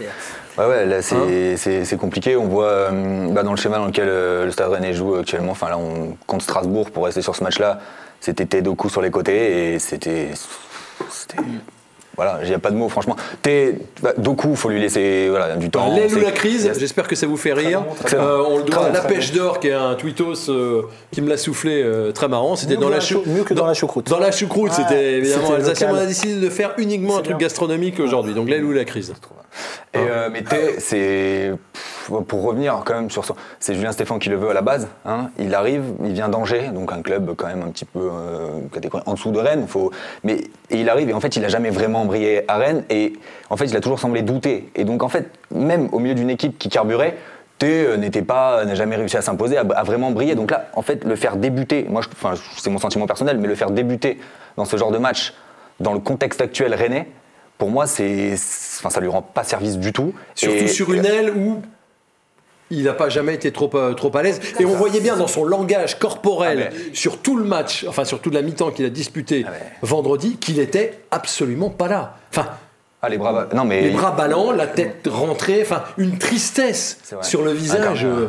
[0.58, 2.36] ouais, ouais, là c'est c'est compliqué.
[2.36, 5.52] On voit euh, bah, dans le schéma dans lequel euh, le Stade Rennais joue actuellement,
[5.52, 7.80] enfin là on contre Strasbourg pour rester sur ce match-là,
[8.20, 10.28] c'était Tedoku sur les côtés et c'était.
[12.16, 13.16] Voilà, il n'y a pas de mots franchement.
[13.42, 15.94] T'es- bah, Doku, faut lui laisser voilà, du temps.
[15.94, 17.82] L'aile ou la crise, j'espère que ça vous fait rire.
[17.82, 18.22] bon, très bon.
[18.22, 21.28] Euh, on le doit à la pêche d'or, qui est un tweetos euh, qui me
[21.28, 22.56] l'a soufflé euh, très marrant.
[22.56, 24.08] C'était dans la chou- mieux que dans la choucroute.
[24.08, 25.90] Dans la choucroute, c'était évidemment alsacien.
[25.92, 27.46] On a décidé de faire uniquement un truc bien.
[27.46, 28.34] gastronomique aujourd'hui.
[28.34, 29.12] Donc l'aile ou la crise.
[29.92, 31.52] Et, euh, mais Thé, c'est
[32.28, 33.24] pour revenir quand même sur
[33.60, 34.88] c'est Julien Stéphane qui le veut à la base.
[35.06, 35.30] hein.
[35.38, 39.02] Il arrive, il vient d'Angers, donc un club quand même un petit peu euh, catégorie
[39.06, 39.66] en dessous de Rennes.
[39.66, 39.90] Faut,
[40.22, 40.34] mais
[40.70, 43.14] et il arrive et en fait il a jamais vraiment brillé à Rennes et
[43.50, 44.70] en fait il a toujours semblé douter.
[44.74, 47.16] Et donc en fait même au milieu d'une équipe qui carburait.
[47.56, 50.34] Thé euh, n'était pas, n'a jamais réussi à s'imposer, à, à vraiment briller.
[50.34, 53.54] Donc là, en fait, le faire débuter, moi, enfin, c'est mon sentiment personnel, mais le
[53.54, 54.18] faire débuter
[54.56, 55.34] dans ce genre de match,
[55.78, 57.06] dans le contexte actuel rennais,
[57.58, 58.32] pour moi, c'est,
[58.78, 60.12] enfin, ça lui rend pas service du tout.
[60.34, 61.62] Surtout Et- sur une aile où
[62.70, 64.40] il n'a pas jamais été trop, euh, trop à l'aise.
[64.58, 68.20] Et on voyait bien dans son langage corporel, Ah sur tout le match, enfin sur
[68.20, 72.16] toute la mi-temps qu'il a disputé Ah vendredi, qu'il était absolument pas là.
[72.30, 72.48] Enfin,
[73.02, 73.32] Ah, les bras.
[73.44, 73.82] ba- Non, mais.
[73.82, 78.04] les bras ballants, la tête rentrée, enfin une tristesse sur le visage.
[78.04, 78.28] euh.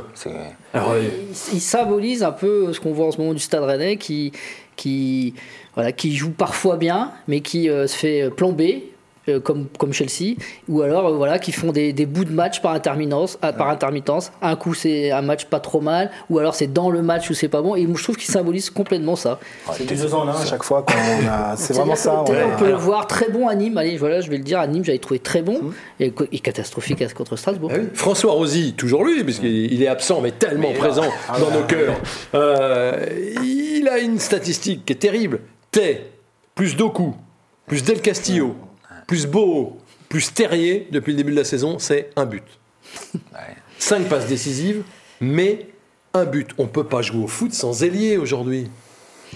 [0.73, 3.63] Alors, euh, il, il symbolise un peu ce qu'on voit en ce moment du Stade
[3.63, 4.33] Rennais qui,
[4.75, 5.33] qui,
[5.75, 8.91] voilà, qui joue parfois bien, mais qui euh, se fait plomber.
[9.29, 10.35] Euh, comme, comme Chelsea,
[10.67, 14.31] ou alors euh, voilà, qui font des, des bouts de match par intermittence, par intermittence.
[14.41, 17.33] Un coup c'est un match pas trop mal, ou alors c'est dans le match où
[17.33, 17.75] c'est pas bon.
[17.75, 19.39] Et je trouve qu'il symbolise complètement ça.
[19.73, 20.85] C'est du deux ans un à chaque fois.
[21.29, 22.23] a- C'est vraiment ça.
[22.23, 22.43] Ouais.
[22.53, 23.77] On peut le voir très bon à Nîmes.
[23.77, 24.59] Allez, voilà, je vais le dire.
[24.59, 25.59] À Nîmes, j'avais trouvé très bon
[25.99, 27.71] et, et catastrophique contre Strasbourg.
[27.73, 27.88] ah oui.
[27.93, 31.05] François Rosy, toujours lui, puisqu'il il est absent, mais tellement présent
[31.39, 31.95] dans nos cœurs.
[32.33, 33.05] Euh,
[33.43, 35.39] il a une statistique qui est terrible.
[35.71, 36.01] T,
[36.55, 37.13] plus Doku,
[37.67, 38.55] plus Del Castillo,
[39.07, 39.77] plus Beau,
[40.09, 42.43] plus Terrier, depuis le début de la saison, c'est un but.
[43.13, 43.55] Ouais.
[43.77, 44.83] Cinq passes décisives,
[45.19, 45.67] mais
[46.13, 46.51] un but.
[46.57, 48.69] On peut pas jouer au foot sans ailier aujourd'hui.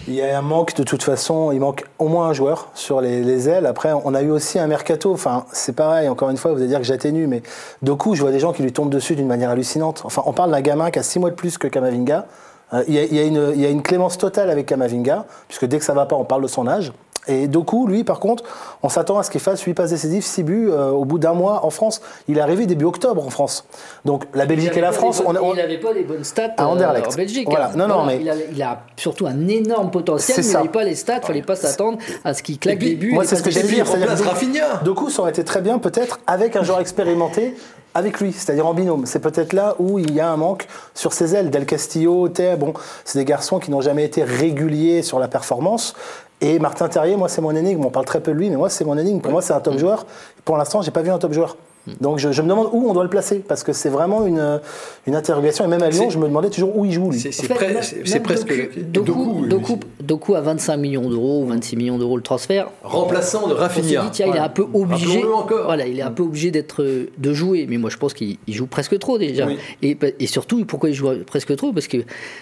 [0.07, 3.01] Il y a un manque de toute façon, il manque au moins un joueur sur
[3.01, 3.65] les, les ailes.
[3.65, 5.11] Après, on a eu aussi un mercato.
[5.11, 7.43] Enfin, c'est pareil, encore une fois, vous allez dire que j'atténue, mais
[7.81, 10.01] Doku, je vois des gens qui lui tombent dessus d'une manière hallucinante.
[10.05, 12.27] Enfin, on parle d'un gamin qui a 6 mois de plus que Kamavinga.
[12.73, 14.67] Euh, il, y a, il y a une, il y a une clémence totale avec
[14.67, 16.93] Kamavinga, puisque dès que ça va pas, on parle de son âge.
[17.29, 18.43] Et Doku, lui, par contre,
[18.83, 21.33] on s'attend à ce qu'il fasse 8 passes décisives, 6 buts euh, au bout d'un
[21.33, 22.01] mois en France.
[22.27, 23.65] Il est arrivé début octobre en France.
[24.03, 26.63] Donc la Belgique et la France, on, on- il n'avait pas les bonnes stats À
[26.63, 27.13] euh, Anderlecht.
[27.13, 27.47] en Belgique.
[27.49, 27.67] Voilà.
[27.67, 27.73] hein.
[27.75, 30.83] Non, non, mais- il, a, il a surtout un énorme potentiel, mais il n'avait pas
[30.83, 31.19] les stats.
[31.23, 33.11] Il fallait pas s'attendre à ce qu'il claque puis, des buts.
[33.13, 34.81] moi, c'est ce que j'allais puis, dire, c'est-à-dire.
[34.83, 37.55] Doku, ça aurait été très bien peut-être avec un joueur expérimenté
[37.95, 39.05] avec lui, c'est-à-dire en binôme.
[39.05, 41.49] C'est peut-être là où il y a un manque sur ses ailes.
[41.49, 45.95] Del Castillo, Thé, bon, c'est des garçons qui n'ont jamais été réguliers sur la performance.
[46.41, 47.83] Et Martin Terrier, moi, c'est mon énigme.
[47.85, 49.19] On parle très peu de lui, mais moi, c'est mon énigme.
[49.19, 50.05] Pour moi, c'est un top joueur.
[50.45, 51.57] Pour l'instant, j'ai pas vu un top joueur.
[52.01, 54.59] Donc, je, je me demande où on doit le placer, parce que c'est vraiment une,
[55.07, 55.65] une interrogation.
[55.65, 57.19] Et même à Lyon, je me demandais toujours où il joue, lui.
[57.19, 58.53] C'est presque.
[58.91, 59.45] Doku, Doku.
[59.47, 62.69] Doku, Doku à 25 millions d'euros, 26 millions d'euros le transfert.
[62.83, 64.03] Remplaçant de Rafinha.
[64.03, 65.23] dit, tiens, il est un peu obligé.
[65.65, 66.83] Voilà, il est un peu obligé d'être
[67.17, 67.65] de jouer.
[67.67, 69.47] Mais moi, je pense qu'il il joue presque trop déjà.
[69.47, 69.57] Oui.
[69.81, 71.71] Et, et surtout, pourquoi il joue presque trop?
[71.73, 71.97] Parce que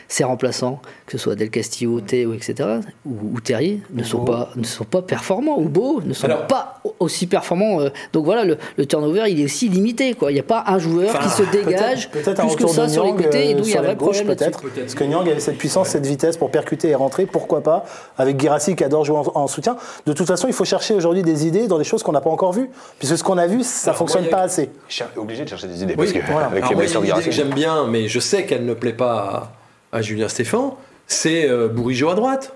[0.08, 2.70] ses remplaçants, que ce soit Del Castillo, Théo, etc.,
[3.06, 5.60] ou, ou Terrier, ne sont pas ne sont pas performants.
[5.60, 7.82] Ou Beau ne sont Alors- pas aussi performants.
[7.82, 7.90] euh.
[8.14, 10.14] donc voilà, le, le turnover, il est aussi limité.
[10.14, 10.32] Quoi.
[10.32, 13.04] Il n'y a pas un joueur Enfin, qui se dégage peut plus que ça sur
[13.06, 13.50] les côtés.
[13.50, 14.62] Et euh, d'où il y a sur un la vrai gauche, problème peut-être.
[14.62, 14.80] Peut-être.
[14.82, 17.86] Parce que Nyang avait cette puissance, cette vitesse pour percuter et rentrer, pourquoi pas
[18.18, 19.78] Avec Girassi qui adore jouer en, en soutien.
[20.06, 22.30] De toute façon, il faut chercher aujourd'hui des idées dans des choses qu'on n'a pas
[22.30, 22.70] encore vues.
[23.00, 24.70] Puisque ce qu'on a vu, ça Alors, fonctionne moi, il y a- pas assez.
[24.88, 26.48] Cher- Obligé de chercher des idées Oui, parce que voilà.
[26.48, 29.52] avec Alors les il blessures de j'aime bien, mais je sais qu'elle ne plaît pas
[29.92, 32.54] à, à Julien Stéphan, c'est euh, Bourigeau à droite.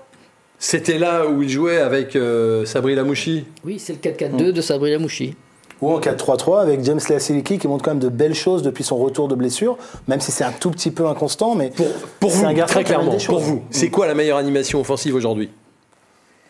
[0.58, 3.44] C'était là où il jouait avec euh, Sabri Lamouchi.
[3.64, 5.34] Oui, c'est le 4-4-2 de Sabri Lamouchi.
[5.82, 8.96] Ou en 4-3-3 avec James Leasiliki qui montre quand même de belles choses depuis son
[8.96, 9.76] retour de blessure,
[10.08, 11.54] même si c'est un tout petit peu inconstant.
[11.54, 11.72] Mais
[12.20, 15.50] Pour, vous, un très clairement, pour vous, c'est quoi la meilleure animation offensive aujourd'hui?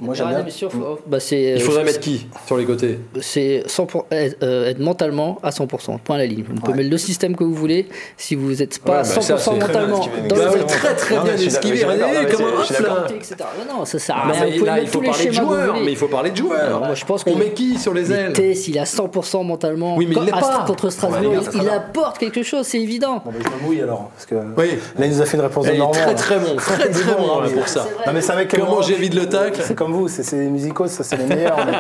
[0.03, 0.49] Moi, j'aime bien.
[0.51, 2.99] sûr, faut- bah, c'est, Il euh, faudrait c'est- mettre qui sur les côtés?
[3.21, 6.45] C'est 100 pour- être, euh, être mentalement à 100%, point à la ligne.
[6.49, 7.87] Vous pouvez mettre le système que vous voulez,
[8.17, 10.37] si vous n'êtes pas Ouais, à bah, 100% ça, c'est très bien mentalement esquivé, dans
[10.37, 11.77] Bah le oui, jeu, très très bien esquivé.
[11.79, 13.39] c'est-.
[13.69, 14.47] Non, non, ça sert à rien.
[14.47, 16.61] il faut parler de joueurs, mais il faut parler de joueurs.
[16.67, 18.33] Alors, moi, je pense On met qui sur les ailes?
[18.33, 19.97] Tess, il a 100% mentalement.
[19.97, 20.65] Oui, mais il Quand- l'est à- pas.
[20.67, 23.23] Contre Strasbourg, il, apporte quelque chose, c'est évident.
[23.25, 24.11] Bon, ben, je me mouille alors.
[24.15, 24.71] Parce que Oui.
[24.99, 25.93] là, il nous a fait une réponse de Il est Normand.
[25.95, 27.87] très très bon, très très bon, bon hein, hein, pour ça.
[28.07, 30.49] Non, mais c'est un mec comme Comment j'évite le tacle C'est comme vous, c'est les
[30.49, 31.57] musicos, ça c'est les meilleurs.
[31.65, 31.73] mais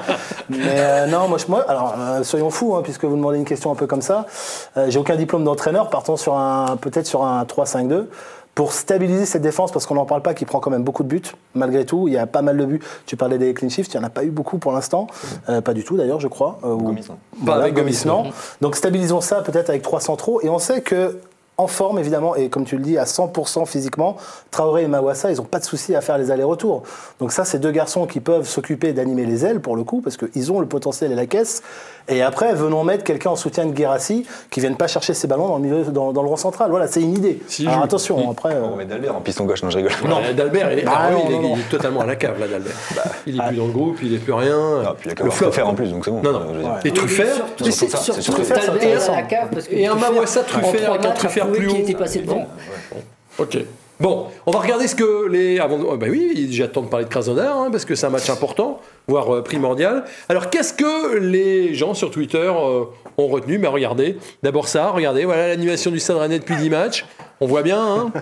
[0.58, 3.44] mais, euh, non, moi, je, moi alors euh, soyons fous, hein, puisque vous demandez une
[3.44, 4.26] question un peu comme ça.
[4.76, 8.04] Euh, J'ai aucun diplôme d'entraîneur, partons sur un peut-être sur un 3-5-2.
[8.54, 11.08] pour stabiliser cette défense, parce qu'on n'en parle pas, qui prend quand même beaucoup de
[11.08, 11.22] buts,
[11.54, 12.06] malgré tout.
[12.06, 12.80] Il y a pas mal de buts.
[13.06, 15.06] Tu parlais des clean shifts, il n'y en a pas eu beaucoup pour l'instant.
[15.48, 16.58] Euh, pas du tout d'ailleurs, je crois.
[16.62, 17.16] Euh, ou- Gomis, non.
[17.40, 18.30] Voilà, avec Gomis, Gomis, non.
[18.60, 20.40] Donc stabilisons ça peut-être avec trois centraux.
[20.42, 21.18] Et on sait que
[21.58, 24.16] en forme évidemment, et comme tu le dis, à 100% physiquement,
[24.50, 26.82] Traoré et Mawassa, ils n'ont pas de souci à faire les allers-retours.
[27.20, 30.16] Donc ça, c'est deux garçons qui peuvent s'occuper d'animer les ailes pour le coup, parce
[30.16, 31.62] qu'ils ont le potentiel et la caisse.
[32.08, 35.48] Et après, venons mettre quelqu'un en soutien de Guérassi qui vienne pas chercher ses ballons
[35.48, 36.70] dans le milieu, dans, dans le rond central.
[36.70, 37.40] Voilà, c'est une idée.
[37.46, 38.54] S'il Alors attention, Il- après.
[38.54, 39.92] euh, On met Dalbert en piston gauche, non je rigole.
[40.04, 41.54] Euh, D'Albert, il, est- Bah ah oui, non, il est- non, non.
[41.56, 42.72] il est totalement à la cave, là, d'Albert.
[43.26, 44.58] il est plus dans le groupe, il est plus rien.
[44.84, 45.46] Ah, puis il a le flop.
[45.50, 46.22] Truffert en plus, donc c'est bon.
[46.22, 46.40] Non, non.
[46.50, 46.78] Je veux dire.
[46.84, 49.12] Et Truffert, Surtout- mais c'est- ça, surtout Truffert, intéressant.
[49.12, 51.76] à la cave, parce que Et un Truffert, Mawassa Truffert avec un Truffert plus haut.
[51.76, 52.46] était passé devant.
[53.38, 53.58] Ok.
[54.02, 55.60] Bon, on va regarder ce que les.
[55.60, 58.80] Oh, bah oui, j'attends de parler de Krasnodar, hein, parce que c'est un match important,
[59.06, 60.02] voire euh, primordial.
[60.28, 62.82] Alors, qu'est-ce que les gens sur Twitter euh,
[63.16, 63.58] ont retenu?
[63.58, 64.18] Bah, Regardez.
[64.42, 67.06] D'abord ça, regardez, voilà l'animation du Stade Rennais depuis 10 matchs.
[67.40, 68.12] On voit bien, hein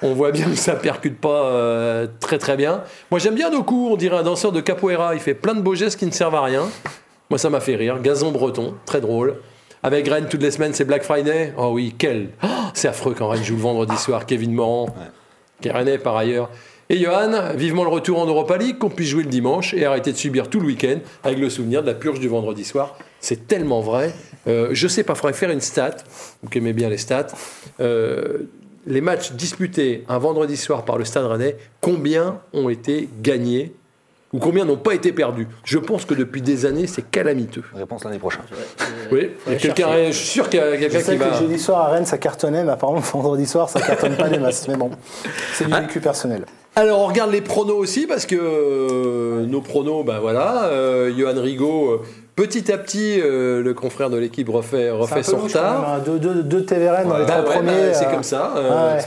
[0.00, 2.82] On voit bien que ça percute pas euh, très très bien.
[3.10, 5.14] Moi j'aime bien Doku, on dirait un danseur de capoeira.
[5.14, 6.62] Il fait plein de beaux gestes qui ne servent à rien.
[7.28, 8.00] Moi ça m'a fait rire.
[8.00, 9.34] Gazon breton, très drôle.
[9.82, 11.52] Avec Rennes toutes les semaines, c'est Black Friday.
[11.56, 12.30] Oh oui, quel.
[12.42, 14.26] Oh, c'est affreux quand Rennes joue le vendredi soir.
[14.26, 14.88] Kevin Morand,
[16.02, 16.50] par ailleurs.
[16.90, 20.10] Et Johan, vivement le retour en Europa League, qu'on puisse jouer le dimanche et arrêter
[20.10, 22.96] de subir tout le week-end avec le souvenir de la purge du vendredi soir.
[23.20, 24.14] C'est tellement vrai.
[24.46, 25.96] Euh, je sais pas, il faudrait faire une stat,
[26.42, 27.26] vous qui aimez bien les stats.
[27.80, 28.48] Euh,
[28.86, 33.74] les matchs disputés un vendredi soir par le Stade Rennais, combien ont été gagnés
[34.32, 37.62] ou combien n'ont pas été perdus Je pense que depuis des années, c'est calamiteux.
[37.74, 38.40] Réponse lundi prochain.
[39.10, 41.18] Oui, il y a quelqu'un, je suis sûr qu'il y a Je quelqu'un sais qui
[41.18, 41.30] que va.
[41.30, 44.28] le jeudi soir à Rennes, ça cartonnait, mais apparemment, le vendredi soir, ça cartonne pas
[44.28, 44.68] des masses.
[44.68, 44.90] Mais bon,
[45.54, 45.80] c'est Ah.
[45.80, 46.44] du vécu personnel.
[46.76, 51.40] Alors on regarde les pronos aussi parce que euh, nos pronos, ben voilà, euh, Johan
[51.40, 52.02] Rigaud, euh,
[52.38, 54.90] petit à petit, euh, le confrère de l'équipe refait,
[55.24, 55.94] son retard.
[55.94, 55.98] hein.
[56.04, 57.66] Deux, deux, deux TVRN dans les Bah ouais, premiers.
[57.88, 58.52] bah, c'est euh, comme ça.
[58.56, 59.02] euh, ouais.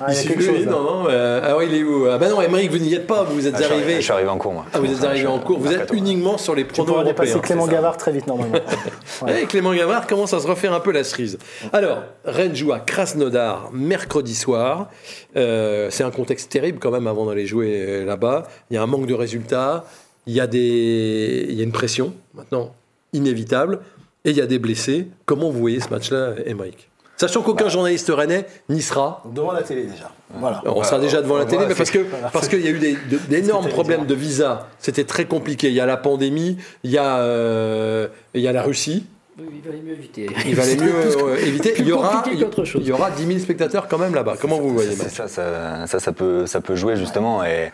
[0.00, 0.64] Ah, il y a il quelque suffit- chose.
[0.66, 0.70] là.
[0.72, 3.06] non, non, euh, ah ouais, il est où Ah bah non, Émeric, vous n'y êtes
[3.06, 4.64] pas, vous êtes Ah, je, suis arrivé, je suis arrivé en cours, moi.
[4.72, 5.58] Ah, vous êtes arrivé en cours.
[5.58, 7.46] Vous êtes uniquement sur les Tu pronos pourras dépasser européens.
[7.56, 8.58] Clément Gavard très vite, normalement.
[9.22, 9.42] Ouais.
[9.42, 11.38] Et Clément Gavard commence à se refaire un peu la cerise.
[11.72, 14.88] Alors, Rennes joue à Krasnodar mercredi soir.
[15.36, 18.44] Euh, c'est un contexte terrible quand même avant d'aller jouer là-bas.
[18.70, 19.84] Il y a un manque de résultats.
[20.26, 21.46] Il y a, des...
[21.48, 22.74] il y a une pression maintenant
[23.12, 23.80] inévitable.
[24.24, 25.06] Et il y a des blessés.
[25.26, 29.22] Comment vous voyez ce match-là, Emmerich Sachant qu'aucun journaliste rennais n'y sera.
[29.32, 30.10] Devant la télé, déjà.
[30.34, 30.62] Voilà.
[30.66, 32.28] On sera déjà devant la télé, voilà, mais parce que voilà.
[32.30, 34.66] parce qu'il y a eu des- de- d'énormes problèmes de visa.
[34.80, 35.68] C'était très compliqué.
[35.68, 39.04] Il y a la pandémie, il y a euh, il y a la Russie.
[39.38, 40.26] Il valait mieux éviter.
[40.46, 41.74] Il valait mieux euh, éviter.
[41.78, 42.82] Il y aura compliqué qu'autre chose.
[42.82, 44.36] il y aura 10 000 spectateurs quand même là-bas.
[44.40, 47.44] Comment vous voyez ça, ça, ça peut, ça peut jouer justement.
[47.44, 47.70] Et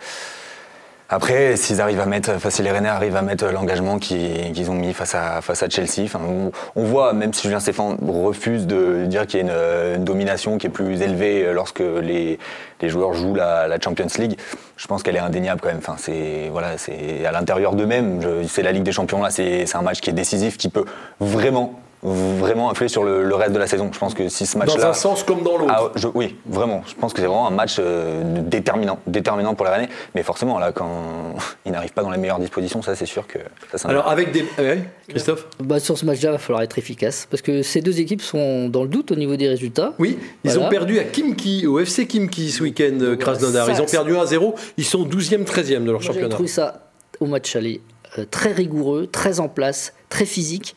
[1.13, 4.75] après, s'ils arrivent à mettre, enfin, si les Rennais arrivent à mettre l'engagement qu'ils ont
[4.75, 6.09] mis face à, Chelsea,
[6.77, 10.57] on, voit, même si Julien Stéphane refuse de dire qu'il y a une, euh, domination
[10.57, 12.39] qui est plus élevée lorsque les,
[12.83, 14.39] joueurs jouent la, Champions League,
[14.77, 15.79] je pense qu'elle est indéniable quand même.
[15.79, 16.77] Enfin, c'est voilà,
[17.27, 18.21] à l'intérieur d'eux-mêmes.
[18.47, 20.85] C'est la Ligue des Champions là, c'est un match qui est décisif, qui peut
[21.19, 23.91] vraiment, vraiment influer sur le, le reste de la saison.
[23.93, 25.73] Je pense que si ce match-là, Dans un sens comme dans l'autre.
[25.77, 26.83] ah, oui, vraiment.
[26.87, 29.89] Je pense que c'est vraiment un match euh, déterminant, déterminant pour les Rennais.
[30.15, 31.35] Mais forcément, là, quand
[31.67, 33.39] ils n'arrivent pas dans les meilleures dispositions, ça, c'est sûr que
[33.75, 37.27] ça, Alors avec des ouais, Christophe Bah, sur ce match-là, il va falloir être efficace
[37.31, 39.93] parce que ces deux équipes sont dans le doute au niveau des résultats.
[39.99, 40.67] Oui, ils Voilà.
[40.67, 43.67] ont perdu à Kimki, au FC Kimki ce week-end, euh, Krasnodar.
[43.67, 44.55] ça, Ils ont perdu 1-0.
[44.79, 46.29] Ils sont 12e, 13e de leur Moi, championnat.
[46.31, 46.87] trouvé ça
[47.21, 47.83] au match aller
[48.19, 50.75] euh, très rigoureux, très en place, très physique.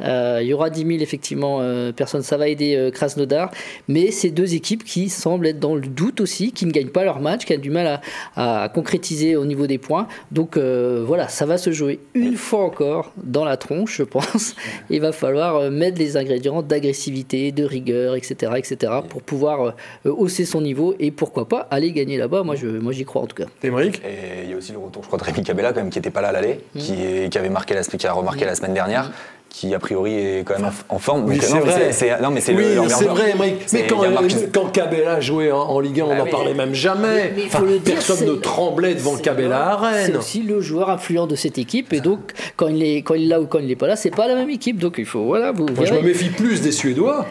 [0.00, 3.50] Euh, il y aura 10 000 effectivement euh, personnes, ça va aider euh, Krasnodar,
[3.88, 7.04] mais ces deux équipes qui semblent être dans le doute aussi, qui ne gagnent pas
[7.04, 8.00] leur match, qui ont du mal
[8.36, 10.08] à, à concrétiser au niveau des points.
[10.32, 14.54] Donc euh, voilà, ça va se jouer une fois encore dans la tronche, je pense.
[14.90, 19.74] Il va falloir euh, mettre les ingrédients d'agressivité, de rigueur, etc., etc., pour pouvoir
[20.06, 22.42] euh, hausser son niveau et pourquoi pas aller gagner là-bas.
[22.42, 23.46] Moi, je, moi, j'y crois en tout cas.
[23.62, 25.90] Émeric Et il y a aussi le retour, je crois, de Rémi Cabella, quand même,
[25.90, 27.28] qui n'était pas là à l'aller, Mmh.
[27.28, 29.10] qui, avait marqué la, qui a remarqué la semaine dernière,
[29.56, 31.26] qui a priori est quand même en, en forme.
[31.26, 31.92] Oui, c'est non, mais vrai.
[31.92, 33.34] c'est- non, mais c'est oui, c'est vrai.
[33.66, 36.54] C'est- Mais quand, Marcus- quand Cabella jouait en, en Ligue 1, on Bah n'en parlait
[36.54, 37.14] même jamais.
[37.14, 40.02] Mais- mais il faut Enfin, le dire, personne ne tremblait devant Cabella à vrai, C'est
[40.06, 40.16] Rennes.
[40.16, 43.28] aussi le joueur influent de cette équipe et donc quand il est quand il est
[43.28, 45.24] là ou quand il n'est pas là, c'est pas la même équipe donc il faut
[45.24, 47.24] voilà vous Moi, je me méfie plus des Suédois.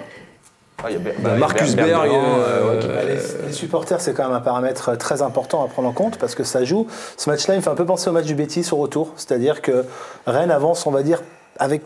[0.81, 3.99] Ah, il y a Bah, bah, Marcus Ber- Berg, euh, qui- Bah, les, les supporters,
[3.99, 6.87] c'est quand même un paramètre très important à prendre en compte parce que ça joue.
[7.17, 9.11] Ce match-là, il me fait un peu penser au match du Betis au retour.
[9.17, 9.83] C'est-à-dire que
[10.25, 11.21] Rennes avance, on va dire,
[11.59, 11.81] avec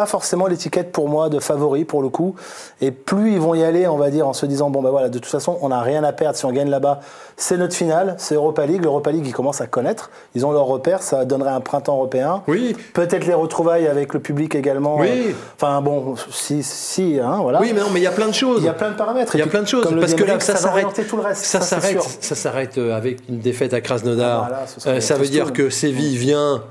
[0.00, 2.34] pas forcément l'étiquette pour moi de favori pour le coup.
[2.80, 5.10] Et plus ils vont y aller, on va dire, en se disant bon ben voilà,
[5.10, 7.00] de toute façon, on n'a rien à perdre si on gagne là-bas.
[7.36, 8.82] C'est notre finale, c'est Europa League.
[8.82, 10.10] L'Europa League, ils commencent à connaître.
[10.34, 12.42] Ils ont leur repère, ça donnerait un printemps européen.
[12.48, 12.74] Oui.
[12.94, 14.96] Peut-être les retrouvailles avec le public également.
[14.96, 15.34] Oui.
[15.56, 17.60] Enfin bon, si, si, hein, voilà.
[17.60, 18.62] Oui, mais non, mais il y a plein de choses.
[18.62, 19.34] Il y a plein de paramètres.
[19.34, 20.86] Il y a plein de choses parce que là ça s'arrête
[21.34, 24.44] ça s'arrête ça s'arrête euh, avec une défaite à Krasnodar.
[24.44, 26.62] Ah, voilà, Euh, ça veut dire que Séville vient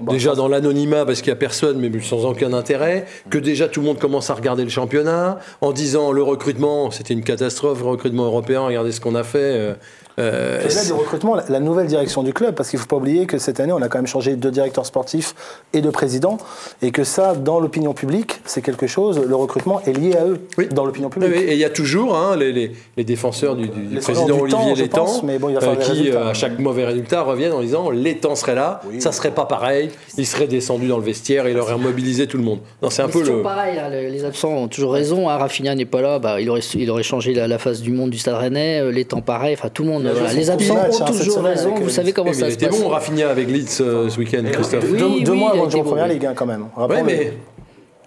[0.00, 3.68] Bon, déjà dans l'anonymat parce qu'il n'y a personne mais sans aucun intérêt, que déjà
[3.68, 7.80] tout le monde commence à regarder le championnat en disant le recrutement c'était une catastrophe,
[7.80, 9.76] le recrutement européen, regardez ce qu'on a fait.
[10.18, 12.96] Euh, euh, Au-delà du recrutement, la, nouvelle direction du club, parce qu'il ne faut pas
[12.96, 15.34] oublier que cette année, on a quand même changé de directeur sportif
[15.72, 16.38] et de président,
[16.82, 20.40] et que ça, dans l'opinion publique, c'est quelque chose, le recrutement est lié à eux,
[20.58, 20.68] Oui.
[20.70, 21.40] dans l'opinion Oui, publique.
[21.40, 24.00] oui, et il y a toujours hein, les, les- les défenseurs du, du- du Les
[24.00, 25.06] président du Olivier Létang,
[25.38, 29.12] bon, des qui, euh, à chaque mauvais résultat, reviennent en disant Létang serait là, ça
[29.12, 32.44] serait pas pareil, il serait descendu dans le vestiaire et il aurait mobilisé tout le
[32.44, 32.58] monde.
[32.82, 33.42] Non, c'est un peu le.
[33.42, 35.28] pareil, hein, le- les absents ont toujours raison.
[35.28, 37.92] Hein, Rafinha n'est pas là, bah, il, aurait, il aurait changé la, la face du
[37.92, 40.07] monde du Stade Rennais, euh, les temps pareils, enfin tout le monde.
[40.12, 40.32] Voilà.
[40.32, 41.74] Les absents match, ont toujours raison.
[41.74, 42.80] Vous savez comment mais ça il se était passe.
[42.80, 44.84] bon, Rafinha avec Leeds euh, ce week-end, Christophe.
[44.90, 46.66] Oui, deux, oui, mois avant de jouer en première ligue, hein, quand même.
[46.76, 47.04] Rappelons-le.
[47.04, 47.32] mais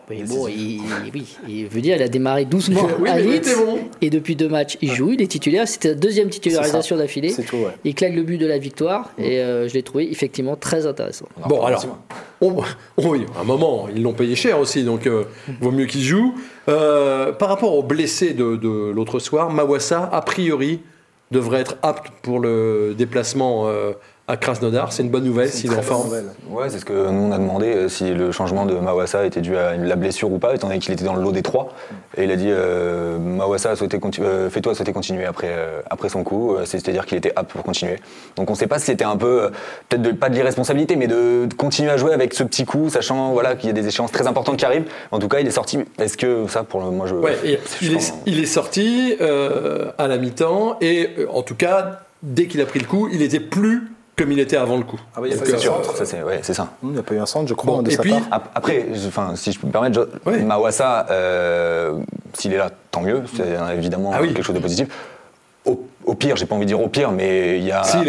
[0.09, 0.81] Oui, bon, il,
[1.13, 3.77] oui, il veut dire, il a démarré doucement Oui, à Leeds, était bon.
[4.01, 5.65] et depuis deux matchs, il joue, il est titulaire.
[5.67, 7.29] C'était la deuxième titularisation d'affilée.
[7.29, 7.71] C'est tout, ouais.
[7.85, 11.27] Il claque le but de la victoire, et euh, je l'ai trouvé effectivement très intéressant.
[11.47, 11.85] Bon, alors,
[12.41, 12.55] on-
[12.97, 15.23] oui, à un moment, ils l'ont payé cher aussi, donc euh,
[15.61, 16.33] vaut mieux qu'ils jouent.
[16.67, 20.81] Euh, par rapport aux blessés de, de l'autre soir, Mawassa, a priori,
[21.31, 23.93] devrait être apte pour le déplacement euh,
[24.27, 24.93] à Krasnodar.
[24.93, 26.05] C'est une bonne nouvelle s'il est en forme.
[26.05, 26.25] nouvelle.
[26.49, 29.41] Ouais, c'est ce que nous on a demandé euh, si le changement de Mawassa était
[29.41, 31.73] dû à la blessure ou pas, étant donné qu'il était dans le lot des trois.
[32.15, 36.07] Et il a dit euh, Mawassa a souhaité euh, Fais-toi souhaiter continuer après, euh, après
[36.07, 37.97] son coup, euh, c'est-à-dire qu'il était apte pour continuer.
[38.37, 39.49] Donc on ne sait pas si c'était un peu, euh,
[39.89, 42.89] peut-être de, pas de l'irresponsabilité, mais de, de continuer à jouer avec ce petit coup,
[42.89, 44.85] sachant voilà, qu'il y a des échéances très importantes qui arrivent.
[45.11, 45.79] En tout cas, il est sorti.
[45.99, 47.15] Est-ce que ça, pour le, moi, je.
[47.15, 51.25] Ouais, et je il, est, pense- il est sorti euh, à la mi-temps et euh,
[51.33, 54.57] en tout cas, dès qu'il a pris le coup, il était plus comme il était
[54.57, 54.99] avant le coup.
[55.15, 55.95] Ah oui, il y a pas eu un sûr, centre.
[55.95, 56.67] ça, c'est ouais, c'est ça.
[56.83, 58.41] Il n'y a pas eu un centre, je crois, Bon, de et sa puis- part.
[58.53, 60.39] Après, je- enfin, si je peux me permettre, je- Ouais.
[60.43, 61.93] Mawassa, euh,
[62.33, 63.23] s'il est là, tant mieux.
[63.35, 64.33] C'est euh, évidemment Ah oui.
[64.33, 64.87] quelque chose de positif.
[65.65, 67.97] Au, au pire, j'ai pas envie de dire au pire, mais il y a, y
[67.97, 68.01] un-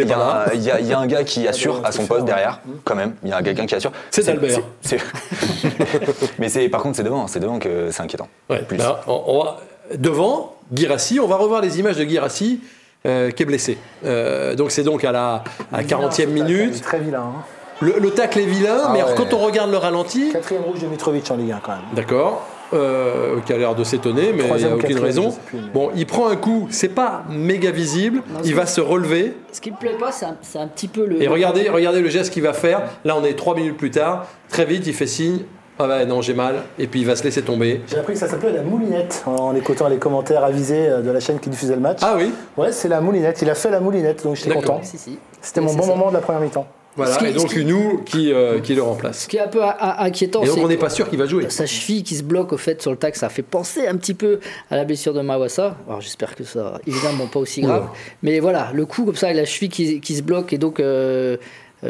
[0.55, 2.61] il y a- il y a un gars qui assure doit à son poste derrière,
[2.85, 3.15] quand même.
[3.23, 3.93] Il y a quelqu'un qui assure.
[4.11, 4.61] C'est Albert.
[4.81, 5.69] c'est- c'est-
[6.39, 8.29] mais c'est par contre, c'est devant, c'est devant que c'est inquiétant.
[8.51, 8.79] Ouais, Plus.
[8.79, 9.59] ben, on- on va-
[9.97, 12.61] devant, Girassi, on va revoir les images de Girassi
[13.07, 13.79] euh, qui est blessé.
[14.05, 16.81] Euh, donc c'est donc à la à 40e Il est minute.
[16.83, 17.21] Très vilain.
[17.21, 17.43] hein.
[17.81, 19.17] Le, le tacle est vilain, Ah mais alors, ouais.
[19.17, 21.81] quand on regarde le ralenti, Quatrième rouge de Mitrovic en Ligue 1 quand même.
[21.97, 25.35] d'accord, euh, qui a l'air de s'étonner, mais il n'y a aucune raison.
[25.47, 29.35] plus, mais- Bon, il prend un coup, c'est pas méga visible, il va se relever.
[29.51, 31.21] Ce qui me plaît pas, c'est un, c'est un petit peu le.
[31.21, 32.83] Et regardez, regardez le geste qu'il va faire.
[33.05, 34.27] Là, on est trois minutes plus tard.
[34.49, 35.41] Très vite, il fait signe.
[35.79, 36.57] Ah ouais, non, j'ai mal.
[36.79, 37.81] Et puis il va se laisser tomber.
[37.89, 41.19] J'ai appris que ça s'appelait la moulinette en écoutant les commentaires avisés euh, de la
[41.21, 41.99] chaîne qui diffusait le match.
[42.03, 43.41] Ah oui, Ouais, c'est la moulinette.
[43.43, 44.81] Il a fait la moulinette, donc j'étais content.
[44.83, 45.19] Si, si.
[45.41, 45.89] C'était mon bon ça.
[45.89, 46.67] moment de la première mi-temps.
[46.95, 47.17] voilà.
[47.17, 49.21] Qui- Et donc qui- nous qui, euh, qui le remplace.
[49.23, 51.19] Ce qui est un peu a- a- inquiétant, Et donc on n'est pas sûr qu'il
[51.19, 51.49] va jouer.
[51.49, 54.13] sa cheville qui se bloque au fait sur le tac, ça fait penser un petit
[54.15, 55.75] peu à la blessure de Mawassa.
[55.89, 57.87] Alors j'espère que ça, évidemment, pas aussi grave.
[58.23, 60.79] Mais voilà, le coup comme ça, et la cheville qui, qui se bloque et donc
[60.81, 61.39] euh,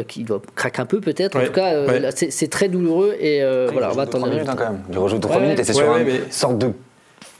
[0.06, 1.36] qui doit craquer un peu peut-être.
[1.36, 2.00] Ouais, En tout cas, euh, ouais.
[2.00, 4.80] là, c'est c'est très douloureux et euh, voilà, on va attendre minutes hein, quand même.
[4.90, 6.70] Il rejoue de 3 Ouais, minutes et c'est ouais, sur ouais, une mais- sorte de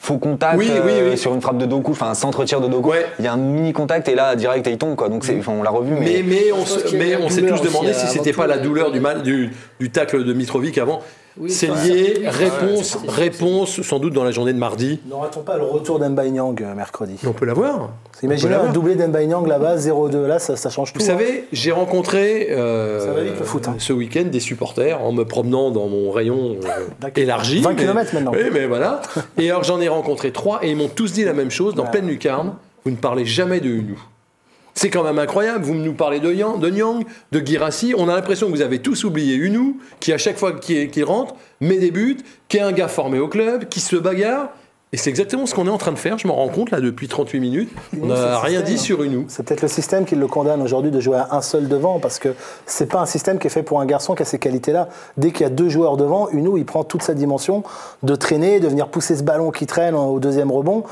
[0.01, 1.17] faux contact Oui, oui, euh, oui.
[1.19, 2.91] sur une frappe de Doku, enfin un centre-tir de Doku.
[2.91, 3.07] Ouais.
[3.21, 5.09] Il y a un mini contact et là direct et il tombe quoi.
[5.09, 8.09] Donc c'est, enfin, on l'a revu, Mais, mais, mais on, s'est tous demandé aussi, si
[8.09, 11.03] c'était pas la euh, douleur du, mal, du, du tacle de Mitrovic avant.
[11.39, 12.31] Oui, c'est lié, ça.
[12.31, 15.01] réponse, Ouais, réponse sans doute dans la journée de mardi.
[15.09, 17.91] N'aura-t-on pas le retour d'Emba Nyang euh, mercredi On peut l'avoir.
[18.23, 20.27] Imaginez un doublé d'Emba Nyang là-bas, 0-2.
[20.27, 20.99] Là, ça, ça change tout.
[20.99, 21.19] Vous hein.
[21.19, 23.77] savez, j'ai rencontré euh, vite, foot, hein.
[23.79, 27.61] ce week-end des supporters en me promenant dans mon rayon euh, élargi.
[27.63, 28.33] 20 mais- kilomètres maintenant.
[28.35, 29.01] Oui, mais voilà.
[29.39, 31.75] Et alors j'en ai rencontré trois et ils m'ont tous dit la même chose.
[31.75, 31.91] Dans Ouais.
[31.91, 32.55] pleine lucarne,
[32.85, 33.99] vous ne parlez jamais de Unou.
[34.75, 35.65] C'est quand même incroyable.
[35.65, 37.95] Vous nous parlez de Yang, de Nyang, de Girassi.
[37.97, 41.35] On a l'impression que vous avez tous oublié Unou, qui à chaque fois qu'il rentre,
[41.61, 42.19] met des buts,
[42.49, 44.49] qui est un gars formé au club, qui se bagarre.
[44.95, 46.19] Et c'est exactement ce qu'on est en train de faire.
[46.19, 47.71] Je m'en rends compte là depuis 38 minutes.
[47.95, 48.65] On Unou, n'a rien système.
[48.77, 49.25] dit sur Unou.
[49.29, 52.19] C'est peut-être le système qui le condamne aujourd'hui de jouer à un seul devant parce
[52.19, 52.35] que
[52.67, 54.91] c'est pas un système qui est fait pour un garçon qui a ces qualités-là.
[55.17, 57.63] Dès qu'il y a deux joueurs devant, Uno il prend toute sa dimension
[58.03, 60.85] de traîner, de venir pousser ce ballon qui traîne au deuxième rebond.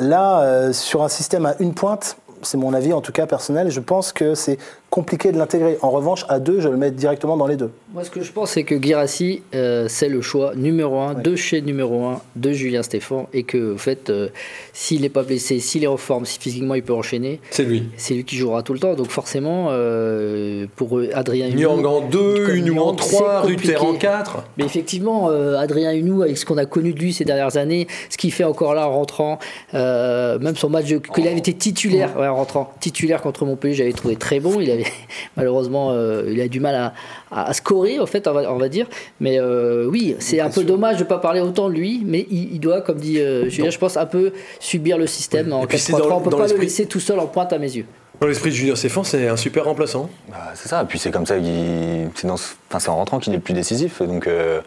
[0.00, 2.16] Là, euh, sur un système à une pointe,
[2.46, 4.58] c'est mon avis en tout cas personnel, je pense que c'est
[4.94, 5.76] compliqué de l'intégrer.
[5.82, 7.70] En revanche, à deux, je le mets directement dans les deux.
[7.92, 11.34] Moi, ce que je pense, c'est que Girassi, euh, c'est le choix numéro un, de
[11.34, 14.28] chez numéro un, de Julien Stéphan, et que, en fait, euh,
[14.72, 17.88] s'il n'est pas blessé, s'il est en forme, si physiquement il peut enchaîner, C'est lui.
[17.96, 18.94] c'est lui qui jouera tout le temps.
[18.94, 23.40] Donc, forcément, euh, pour euh, Adrien Hunou- Nyang en 2, comme Unou en Nyang, 3,
[23.42, 24.06] c'est Ruther en compliqué.
[24.06, 24.44] 4.
[24.58, 27.88] Mais effectivement, euh, Adrien Hunou, avec ce qu'on a connu de lui ces dernières années,
[28.10, 29.40] ce qu'il fait encore là en rentrant,
[29.74, 33.92] euh, même son match qu'il avait été titulaire, ouais, en rentrant titulaire contre Montpellier, j'avais
[33.92, 34.60] trouvé très bon.
[34.60, 34.83] Il avait
[35.36, 36.94] malheureusement, euh, il a du mal à,
[37.30, 38.86] à- à scorer en fait, on va, on va dire.
[39.20, 42.54] Mais euh, oui, c'est un peu dommage de pas parler autant de lui, mais il,
[42.54, 45.66] il doit, comme dit euh, Julien, je pense un peu subir le système en Et
[45.66, 47.58] puis 4 c'est dans- On peut dans pas le laisser tout seul en pointe à
[47.58, 47.86] mes yeux.
[48.20, 50.08] Dans l'esprit de Julien Stéphane, c'est un super remplaçant.
[50.30, 52.08] Bah, c'est ça, et puis c'est comme ça qu'il.
[52.14, 54.02] C'est ce- enfin, en rentrant qu'il est le plus décisif.
[54.02, 54.60] Donc, euh,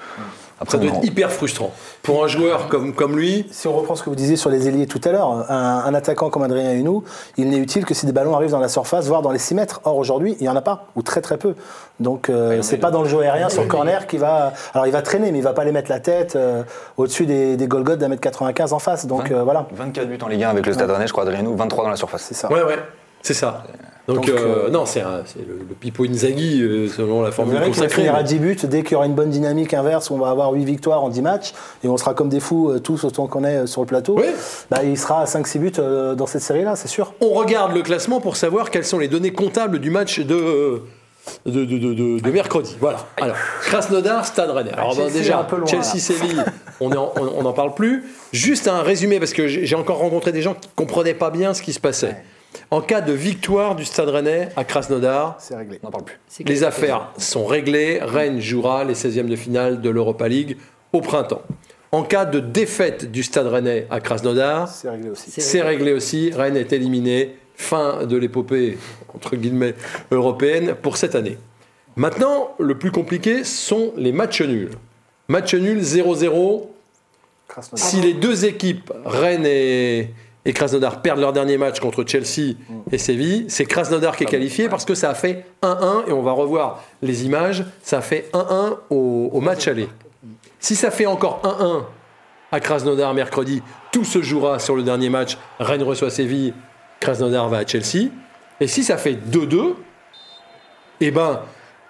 [0.59, 1.71] après, Ça doit être hyper frustrant.
[2.01, 4.67] Pour un joueur comme, comme lui, Si on reprend ce que vous disiez sur les
[4.67, 7.03] ailiers tout à l'heure, un, un attaquant comme Adrien Hunou,
[7.37, 9.55] il n'est utile que si des ballons arrivent dans la surface, voire dans les 6
[9.55, 9.81] mètres.
[9.83, 11.55] Or, aujourd'hui, il n'y en a pas, ou très très peu.
[11.99, 14.53] Donc, euh, c'est pas dans le jeu aérien sur le corner qui va.
[14.73, 16.63] Alors, il va traîner, mais il va pas aller mettre la tête euh,
[16.97, 19.05] au-dessus des, des Golgoth d'un mètre 95 en face.
[19.05, 19.67] Donc, euh, voilà.
[19.73, 21.89] 24 buts en Ligue 1 avec le Stade Rennais, je crois, Adrien Hunou, 23 dans
[21.91, 22.23] la surface.
[22.23, 22.51] C'est ça.
[22.51, 22.77] ouais, ouais,
[23.21, 23.63] c'est ça.
[24.07, 27.89] Donc, euh, euh, non, c'est le, le Pipo Inzaghi, euh, selon la formule consacrée.
[28.03, 30.51] finir à 10 buts dès qu'il y aura une bonne dynamique inverse on va avoir
[30.53, 31.53] 8 victoires en 10 matchs
[31.83, 34.15] et on sera comme des fous tous autant qu'on est sur le plateau.
[34.17, 34.27] Oui.
[34.71, 35.71] Bah, il sera à 5-6 buts
[36.15, 37.13] dans cette série-là, c'est sûr.
[37.19, 40.81] On regarde le classement pour savoir quelles sont les données comptables du match de,
[41.45, 42.77] de, de, de- de- de mercredi.
[42.79, 42.99] Voilà.
[43.21, 44.71] Alors, Krasnodar, Stade Rennais.
[44.71, 46.45] Alors, ben, Chelsea est déjà, loin, Chelsea-Séville,
[46.79, 48.05] on n'en parle plus.
[48.31, 51.29] Juste un résumé, parce que j'ai j'ai encore rencontré des gens qui ne comprenaient pas
[51.29, 52.15] bien ce qui se passait.
[52.69, 55.79] En cas de victoire du Stade Rennais à Krasnodar, C'est réglé.
[55.83, 56.19] On n'en parle plus.
[56.45, 57.99] Les affaires sont réglées.
[58.01, 60.57] Rennes jouera les 16e de finale de l'Europa League
[60.91, 61.43] au printemps.
[61.93, 65.31] En cas de défaite du Stade Rennais à Krasnodar, C'est réglé aussi.
[65.31, 66.31] C'est réglé aussi.
[66.35, 67.37] Rennes est éliminé.
[67.55, 68.77] Fin de l'épopée,
[69.15, 69.73] entre guillemets,
[70.11, 71.37] européenne pour cette année.
[71.95, 74.71] Maintenant, le plus compliqué sont les matchs nuls.
[75.27, 76.67] Match nul 0-0.
[77.47, 77.87] Krasnodar.
[77.87, 80.09] Si les deux équipes, Rennes et,
[80.47, 82.55] et Krasnodar, perdent leur dernier match contre Chelsea
[82.89, 86.21] et Séville, c'est Krasnodar qui est qualifié parce que ça a fait 1-1 et on
[86.21, 87.65] va revoir les images.
[87.83, 89.89] Ça a fait 1-1 au, au match aller.
[90.57, 91.83] Si ça fait encore 1-1
[92.53, 95.37] à Krasnodar mercredi, tout se jouera sur le dernier match.
[95.59, 96.53] Rennes reçoit Séville,
[97.01, 98.07] Krasnodar va à Chelsea.
[98.61, 99.73] Et si ça fait 2-2,
[101.01, 101.41] eh ben,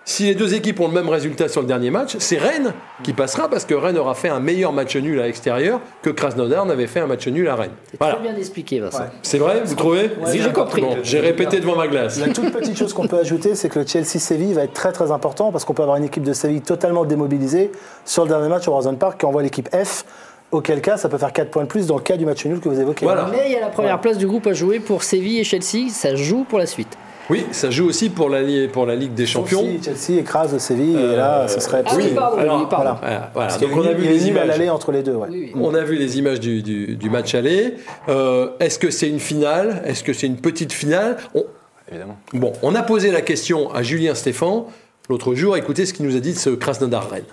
[0.09, 3.11] si les deux équipes ont le même résultat sur le dernier match, c'est Rennes qui
[3.11, 6.87] passera parce que Rennes aura fait un meilleur match nul à l'extérieur que Krasnodar n'avait
[6.87, 7.71] fait un match nul à Rennes.
[7.91, 8.13] C'est Voilà.
[8.15, 8.99] très bien expliqué, Vincent.
[8.99, 9.09] Ouais.
[9.21, 10.79] C'est vrai, vous trouvez Oui, j'ai compris.
[10.81, 12.21] Bon, j'ai répété devant ma glace.
[12.21, 15.11] La toute petite chose qu'on peut ajouter, c'est que le Chelsea-Séville va être très très
[15.11, 17.69] important parce qu'on peut avoir une équipe de Séville totalement démobilisée
[18.05, 20.05] sur le dernier match au Horizon Park qui envoie l'équipe F.
[20.51, 22.61] Auquel cas, ça peut faire 4 points de plus dans le cas du match nul
[22.61, 23.05] que vous évoquez.
[23.05, 23.27] Voilà.
[23.29, 25.89] Mais il y a la première place du groupe à jouer pour Séville et Chelsea.
[25.91, 26.97] Ça joue pour la suite.
[27.29, 28.39] Oui, ça joue aussi pour la,
[28.71, 29.61] pour la Ligue des Champions.
[29.61, 31.83] Si Chelsea écrase Séville et là, ce serait.
[31.85, 32.95] Ah oui, pardon, alors, pardon.
[33.01, 33.53] Voilà, voilà.
[33.53, 34.47] Qu'il y Donc on a vu les images.
[34.47, 35.15] l'aller entre les deux.
[35.15, 35.27] ouais.
[35.29, 35.61] Oui, oui.
[35.61, 37.73] On a vu les images du, du- du match aller.
[38.07, 39.81] Euh, Est-ce que c'est une finale?
[39.85, 41.17] Est-ce que c'est une petite finale?
[41.35, 41.45] On-
[41.89, 42.17] Évidemment.
[42.33, 44.67] Bon, on a posé la question à Julien Stéphan
[45.09, 45.55] l'autre jour.
[45.57, 47.23] Écoutez ce qu'il nous a dit de ce Krasnodar-Rennes.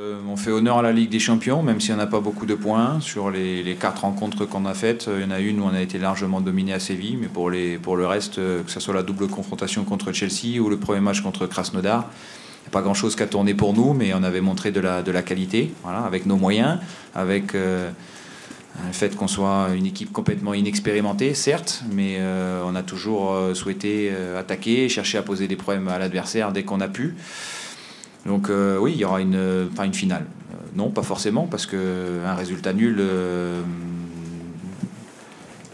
[0.00, 2.46] Euh, on fait honneur à la Ligue des Champions, même si on n'a pas beaucoup
[2.46, 3.00] de points.
[3.00, 5.74] Sur les, quatre rencontres qu'on a faites, euh, il y en a une où on
[5.74, 9.02] a été largement dominé à Séville, mais pour, le reste, euh, que ce soit la
[9.02, 13.14] double confrontation contre Chelsea ou le premier match contre Krasnodar, il n'y a pas grand-chose
[13.14, 16.78] qu'à tourner pour nous, mais on avait montré de la, qualité, voilà, avec nos moyens,
[17.14, 17.90] avec le
[18.92, 22.20] fait qu'on soit une équipe complètement inexpérimentée, certes, mais
[22.64, 26.88] on a toujours souhaité attaquer, chercher à poser des problèmes à l'adversaire dès qu'on a
[26.88, 27.16] pu.
[28.30, 30.24] Donc euh, oui, il y aura une, euh, une finale.
[30.52, 33.02] Euh, non, pas forcément, parce que un résultat nul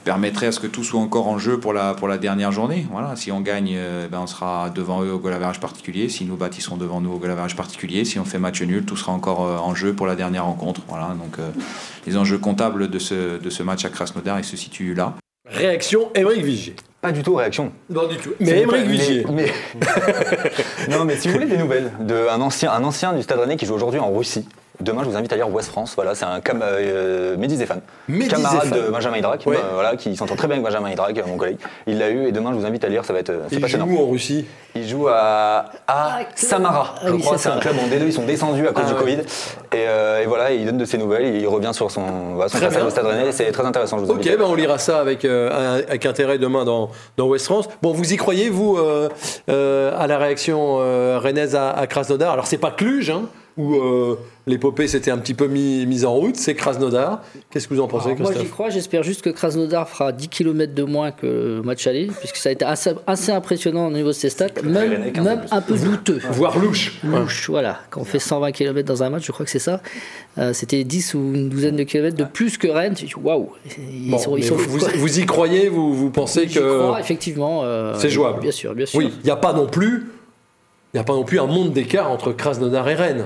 [0.05, 2.87] permettrait à ce que tout soit encore en jeu pour la, pour la dernière journée.
[2.91, 3.77] Voilà, si on gagne,
[4.11, 6.09] ben, on sera devant eux au goal particulier.
[6.09, 8.07] Si nous battent, ils seront devant nous au goal particulier.
[8.07, 10.81] Si on fait match nul, tout sera encore en jeu pour la dernière rencontre.
[10.89, 11.37] Voilà, donc
[12.07, 15.15] les enjeux comptables de ce, de ce match à Krasnodar, ils se situent là.
[15.47, 16.77] Réaction Émeric Vigier.
[17.07, 17.71] Pas du tout réaction.
[17.89, 18.31] Non du tout.
[18.41, 19.25] Mais Émeric Vigier.
[19.33, 19.53] mais-
[20.91, 23.65] non, mais si vous voulez des nouvelles d'un ancien, un ancien du Stade Rennais qui
[23.65, 24.49] joue aujourd'hui en Russie.
[24.81, 25.93] Demain, je vous invite à lire Ouest France.
[25.97, 29.57] Voilà, c'est un cam euh, Mehdi Zéphane, Mehdi camarade de Benjamin Hydrac, Ouais.
[29.57, 31.59] bah, voilà, qui s'entend très bien avec Benjamin Hydrac, euh, mon collègue.
[31.87, 33.05] Il l'a eu et demain, je vous invite à lire.
[33.05, 33.87] Ça va être, euh, c'est Il joue passionnant.
[33.89, 37.39] où en Russie Il joue à, à Samara, Ah je oui, crois.
[37.39, 38.05] c'est un club en D2.
[38.07, 39.01] Ils sont descendus à cause Ah du ouais.
[39.01, 39.19] Covid.
[39.73, 41.35] Et, euh, et voilà, il donne de ses nouvelles.
[41.37, 42.87] Il revient sur son, voilà, son Très passage bien.
[42.87, 43.33] au Stade Rennais.
[43.33, 43.99] C'est très intéressant.
[43.99, 47.47] Je vous Ok, ben on lira ça avec, euh, avec intérêt demain dans, dans West
[47.47, 47.69] France.
[47.83, 49.09] Bon, vous y croyez, vous, euh,
[49.51, 52.33] euh, à la réaction euh, rennaise à, à Krasnodar?
[52.33, 53.23] Alors, c'est pas Cluj, hein,
[53.57, 57.23] où euh, l'épopée s'était un petit peu mis- mise en route, c'est Krasnodar.
[57.51, 60.29] Qu'est-ce que vous en pensez, Alors, moi j'y crois, j'espère juste que Krasnodar fera 10
[60.29, 61.27] km de moins que
[61.57, 64.49] le match aller, puisque ça a été assez, assez impressionnant au niveau de ses stats,
[64.63, 66.21] même, Pyrénées, 15 même un peu douteux.
[66.33, 66.99] Voire louche.
[67.03, 67.79] Louche, voilà.
[67.89, 69.81] Quand on fait 120 km dans un match, je crois que c'est ça.
[70.37, 72.95] Euh, C'était 10 ou une douzaine de kilomètres de plus que Rennes.
[73.23, 73.49] Waouh,
[73.79, 77.01] ils Bon, sont, ils mais sont vous, vous- y croyez Vous, vous pensez que crois,
[77.01, 77.63] effectivement.
[77.65, 78.99] euh, c'est jouable Bien sûr, bien sûr.
[78.99, 80.09] Oui, il n'y a pas non plus,
[80.93, 83.25] il y a pas non plus un monde d'écart entre Krasnodar et Rennes.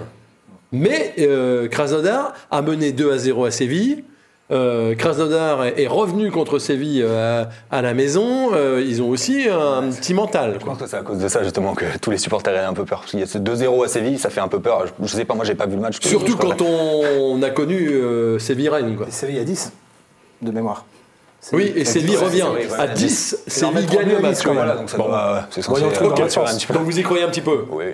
[0.73, 4.05] Mais euh, Krasnodar a mené 2 à 0 à Séville.
[4.51, 8.51] Euh, Krasnodar est revenu contre Séville euh, à, la maison.
[8.53, 10.55] Euh, ils ont aussi un petit mental.
[10.55, 10.73] Je quoi.
[10.73, 12.85] pense que c'est à cause de ça justement que tous les supporters aient un peu
[12.85, 13.01] peur.
[13.01, 14.87] Parce qu'il y a ce 2-0 à Séville, ça fait un peu peur.
[14.87, 16.01] Je, je sais pas, moi j'ai pas vu le match.
[16.01, 18.97] Surtout quand on a connu euh, Séville-Rennes.
[19.11, 19.73] Séville à 10,
[20.43, 20.85] de mémoire.
[21.53, 22.45] Oui, et Séville revient.
[22.77, 24.39] À à 10, en Séville gagne le match.
[24.39, 24.65] 10 quand quand même.
[24.65, 25.07] Voilà, donc ça Bon.
[25.07, 26.75] doit, c'est censé euh.
[26.75, 27.85] Donc vous y croyez un petit peu Oui,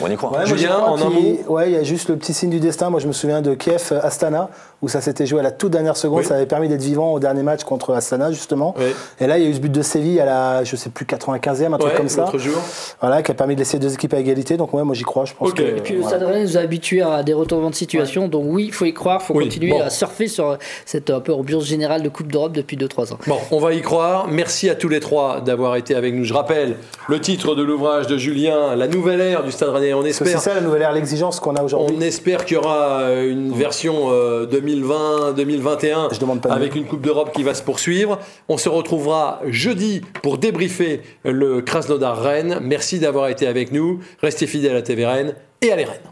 [0.00, 0.30] on y croit.
[0.38, 2.90] Ouais, Julien, en un mot Ouais, il y a juste le petit signe du destin.
[2.90, 4.48] Moi, je me souviens de Kiev euh, Astana,
[4.80, 6.20] où ça s'était joué à la toute dernière seconde.
[6.20, 6.24] Oui.
[6.24, 8.74] Ça avait permis d'être vivant au dernier match contre Astana, justement.
[8.78, 8.86] Oui.
[9.20, 11.04] Et là, il y a eu ce but de Séville à la, je sais plus,
[11.06, 12.22] 95e, un truc comme ça.
[12.22, 12.60] l'autre jour.
[13.00, 14.56] Voilà, qui a permis de laisser deux équipes à égalité.
[14.56, 15.24] Donc, ouais, moi, j'y crois.
[15.24, 15.56] Je pense Ok.
[15.56, 15.62] que.
[15.62, 16.16] Et Et puis le voilà.
[16.16, 18.94] Stade Rennais nous a habitués à des retournements de situation, donc oui, il faut y
[18.94, 19.82] croire, il faut Oui, continuer bon.
[19.82, 23.18] à surfer sur cette un peu ambiance générale de Coupe d'Europe depuis 2-3 ans.
[23.26, 24.26] Bon, on va y croire.
[24.28, 26.24] Merci à tous les trois d'avoir été avec nous.
[26.24, 26.76] Je rappelle
[27.08, 30.40] le titre de l'ouvrage de Julien, La nouvelle ère du Stade On que c'est espère,
[30.40, 31.96] ça la nouvelle ère, l'exigence qu'on a aujourd'hui.
[31.98, 36.54] on espère qu'il y aura euh, une version euh, 2020-2021 Je demande pas mieux.
[36.54, 38.18] avec une Coupe d'Europe qui va se poursuivre.
[38.48, 42.58] On se retrouvera jeudi pour débriefer le Krasnodar Rennes.
[42.62, 44.00] Merci d'avoir été avec nous.
[44.20, 46.11] Restez fidèles à TV Rennes et allez Rennes.